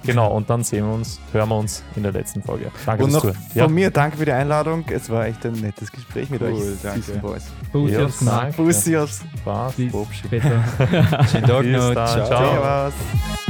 [0.05, 2.71] Genau, und dann sehen wir uns, hören wir uns in der letzten Folge.
[2.87, 3.75] Danke Und noch fürs von Zuhören.
[3.75, 4.85] mir danke für die Einladung.
[4.91, 6.63] Es war echt ein nettes Gespräch mit Cool, euch.
[6.83, 7.13] danke.
[7.19, 7.45] Boys.
[7.73, 8.57] Bussi Ja, aufs danke.
[8.63, 9.75] Bussi aufs Spaß.
[9.77, 10.65] Bis später.
[11.31, 11.93] Schönen Tag noch.
[11.93, 12.27] Ciao.
[12.27, 12.91] ciao.
[12.91, 13.50] Servus.